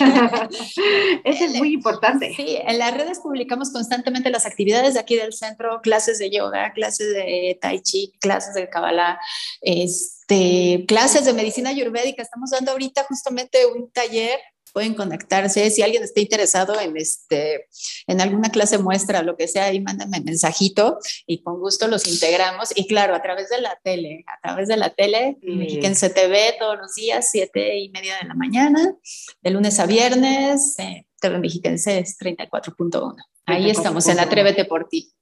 [1.24, 2.34] Eso es muy importante.
[2.34, 6.72] Sí, en las redes publicamos constantemente las actividades de aquí del centro, clases de yoga,
[6.74, 9.18] clases de tai chi, clases de kabbalah,
[9.60, 12.22] este, clases de medicina ayurvédica.
[12.22, 14.38] Estamos dando ahorita justamente un taller
[14.74, 15.70] pueden conectarse.
[15.70, 17.68] Si alguien está interesado en, este,
[18.08, 22.70] en alguna clase muestra lo que sea, ahí mándame mensajito y con gusto los integramos.
[22.74, 25.50] Y claro, a través de la tele, a través de la tele, sí.
[25.52, 28.96] Mexiquense TV todos los días, siete y media de la mañana,
[29.40, 33.14] de lunes a viernes, eh, TV Mexiquense es 34.1.
[33.46, 35.14] Ahí estamos, en Atrévete por ti.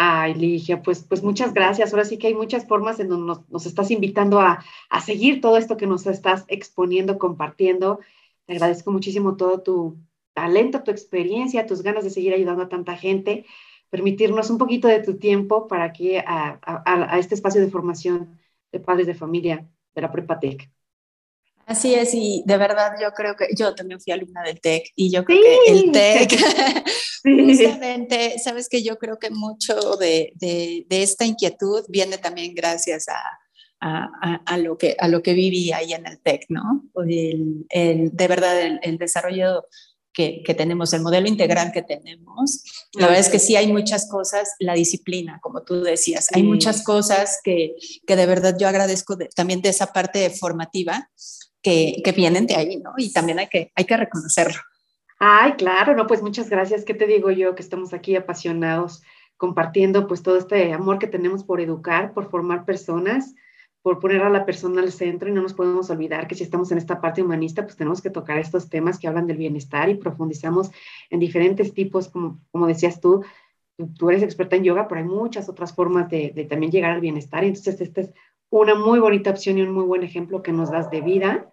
[0.00, 1.92] Ay, Ligia, pues, pues muchas gracias.
[1.92, 5.56] Ahora sí que hay muchas formas en donde nos, estás invitando a, a, seguir todo
[5.56, 7.98] esto que nos estás exponiendo, compartiendo.
[8.46, 9.98] Te agradezco muchísimo todo tu
[10.34, 13.44] talento, tu experiencia, tus ganas de seguir ayudando a tanta gente,
[13.90, 18.38] permitirnos un poquito de tu tiempo para que a, a, a este espacio de formación
[18.70, 20.70] de padres de familia de la Prepatec.
[21.68, 25.10] Así es, y de verdad yo creo que yo también fui alumna del TEC y
[25.10, 25.44] yo creo sí.
[25.66, 26.30] que el TEC,
[27.22, 27.44] sí.
[27.44, 33.08] justamente, sabes que yo creo que mucho de, de, de esta inquietud viene también gracias
[33.08, 33.20] a,
[33.80, 36.84] a, a, a, lo que, a lo que viví ahí en el TEC, ¿no?
[37.06, 39.66] El, el, de verdad, el, el desarrollo
[40.14, 42.62] que, que, tenemos, el modelo integral que tenemos,
[42.94, 46.82] la verdad es que sí hay muchas cosas, la disciplina, como tú decías, hay muchas
[46.82, 47.74] cosas que,
[48.06, 51.10] que de verdad yo agradezco de, también de esa parte formativa
[51.62, 52.92] que, vienen de ahí, ¿no?
[52.96, 54.58] Y también hay que, hay que reconocerlo.
[55.18, 56.84] Ay, claro, no, pues muchas gracias.
[56.84, 57.54] ¿Qué te digo yo?
[57.54, 59.02] Que estamos aquí apasionados
[59.36, 63.34] compartiendo pues todo este amor que tenemos por educar, por formar personas
[63.82, 66.70] por poner a la persona al centro y no nos podemos olvidar que si estamos
[66.72, 69.94] en esta parte humanista, pues tenemos que tocar estos temas que hablan del bienestar y
[69.94, 70.70] profundizamos
[71.10, 73.24] en diferentes tipos, como, como decías tú,
[73.96, 77.00] tú eres experta en yoga, pero hay muchas otras formas de, de también llegar al
[77.00, 77.44] bienestar.
[77.44, 78.10] Entonces, esta es
[78.50, 81.50] una muy bonita opción y un muy buen ejemplo que nos das de vida.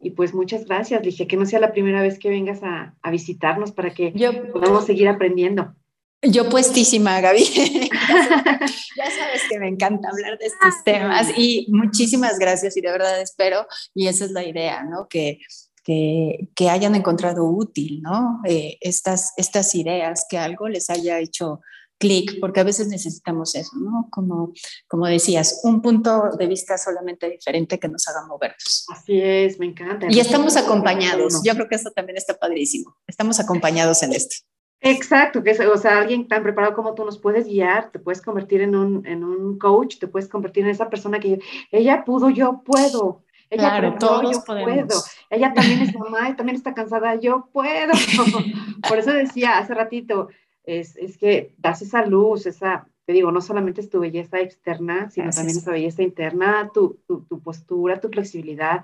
[0.00, 3.10] Y pues muchas gracias, Ligia, que no sea la primera vez que vengas a, a
[3.10, 5.74] visitarnos para que Yo, podamos seguir aprendiendo.
[6.22, 7.44] Yo puestísima, Gaby.
[7.44, 13.20] ya sabes que me encanta hablar de estos temas y muchísimas gracias y de verdad
[13.20, 15.06] espero, y esa es la idea, ¿no?
[15.08, 15.38] Que,
[15.84, 18.40] que, que hayan encontrado útil, ¿no?
[18.44, 21.60] Eh, estas, estas ideas, que algo les haya hecho
[21.98, 24.08] clic, porque a veces necesitamos eso, ¿no?
[24.10, 24.52] Como,
[24.86, 28.86] como decías, un punto de vista solamente diferente que nos haga movernos.
[28.88, 30.06] Así es, me encanta.
[30.08, 34.36] Y estamos acompañados, yo creo que eso también está padrísimo, estamos acompañados en esto.
[34.80, 38.22] Exacto, que es, o sea, alguien tan preparado como tú nos puedes guiar, te puedes
[38.22, 41.40] convertir en un, en un coach, te puedes convertir en esa persona que
[41.72, 43.24] ella pudo, yo puedo.
[43.50, 44.86] Ella claro, preparó, todos yo podemos.
[44.86, 45.02] puedo.
[45.30, 47.92] Ella también es mamá y también está cansada, yo puedo.
[48.88, 50.28] Por eso decía hace ratito,
[50.68, 55.10] es, es que das esa luz, esa, te digo, no solamente es tu belleza externa,
[55.10, 55.36] sino Gracias.
[55.36, 58.82] también esa belleza interna, tu, tu, tu postura, tu flexibilidad,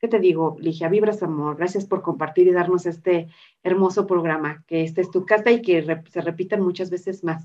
[0.00, 0.88] ¿qué te digo, Ligia?
[0.88, 1.56] Vibras amor.
[1.56, 3.28] Gracias por compartir y darnos este
[3.62, 7.44] hermoso programa, que esta es tu casa y que re se repitan muchas veces más.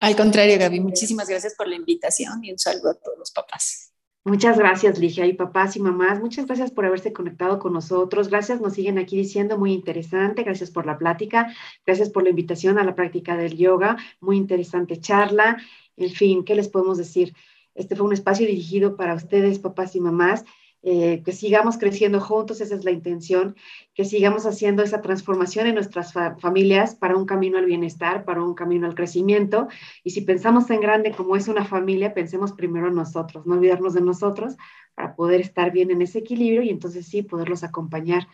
[0.00, 3.79] Al contrario, Gaby, muchísimas gracias por la invitación y un saludo a todos los papás.
[4.22, 6.20] Muchas gracias, Ligia, y papás y mamás.
[6.20, 8.28] Muchas gracias por haberse conectado con nosotros.
[8.28, 10.42] Gracias, nos siguen aquí diciendo, muy interesante.
[10.42, 11.54] Gracias por la plática.
[11.86, 13.96] Gracias por la invitación a la práctica del yoga.
[14.20, 15.56] Muy interesante charla.
[15.96, 17.34] En fin, ¿qué les podemos decir?
[17.74, 20.44] Este fue un espacio dirigido para ustedes, papás y mamás
[20.82, 23.54] eh, que sigamos creciendo juntos, esa es la intención,
[23.94, 28.42] que sigamos haciendo esa transformación en nuestras fa familias para un camino al bienestar, para
[28.42, 29.68] un camino al crecimiento.
[30.04, 33.92] Y si pensamos en grande como es una familia, pensemos primero en nosotros, no olvidarnos
[33.92, 34.56] de nosotros
[34.94, 38.26] para poder estar bien en ese equilibrio y entonces sí poderlos acompañar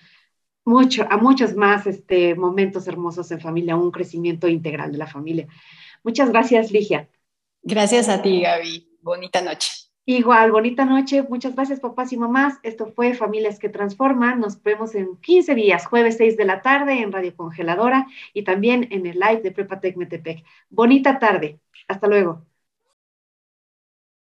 [0.65, 5.47] mucho, a muchos más este, momentos hermosos en familia, un crecimiento integral de la familia.
[6.03, 7.09] Muchas gracias, Ligia.
[7.63, 8.99] Gracias a ti, Gaby.
[9.03, 9.86] Bonita noche.
[10.09, 11.25] Igual, bonita noche.
[11.29, 12.59] Muchas gracias, papás y mamás.
[12.63, 14.39] Esto fue Familias que Transforman.
[14.41, 18.87] Nos vemos en 15 días, jueves 6 de la tarde en Radio Congeladora y también
[18.93, 20.45] en el live de Prepatec Metepec.
[20.71, 21.59] Bonita tarde.
[21.89, 22.47] Hasta luego.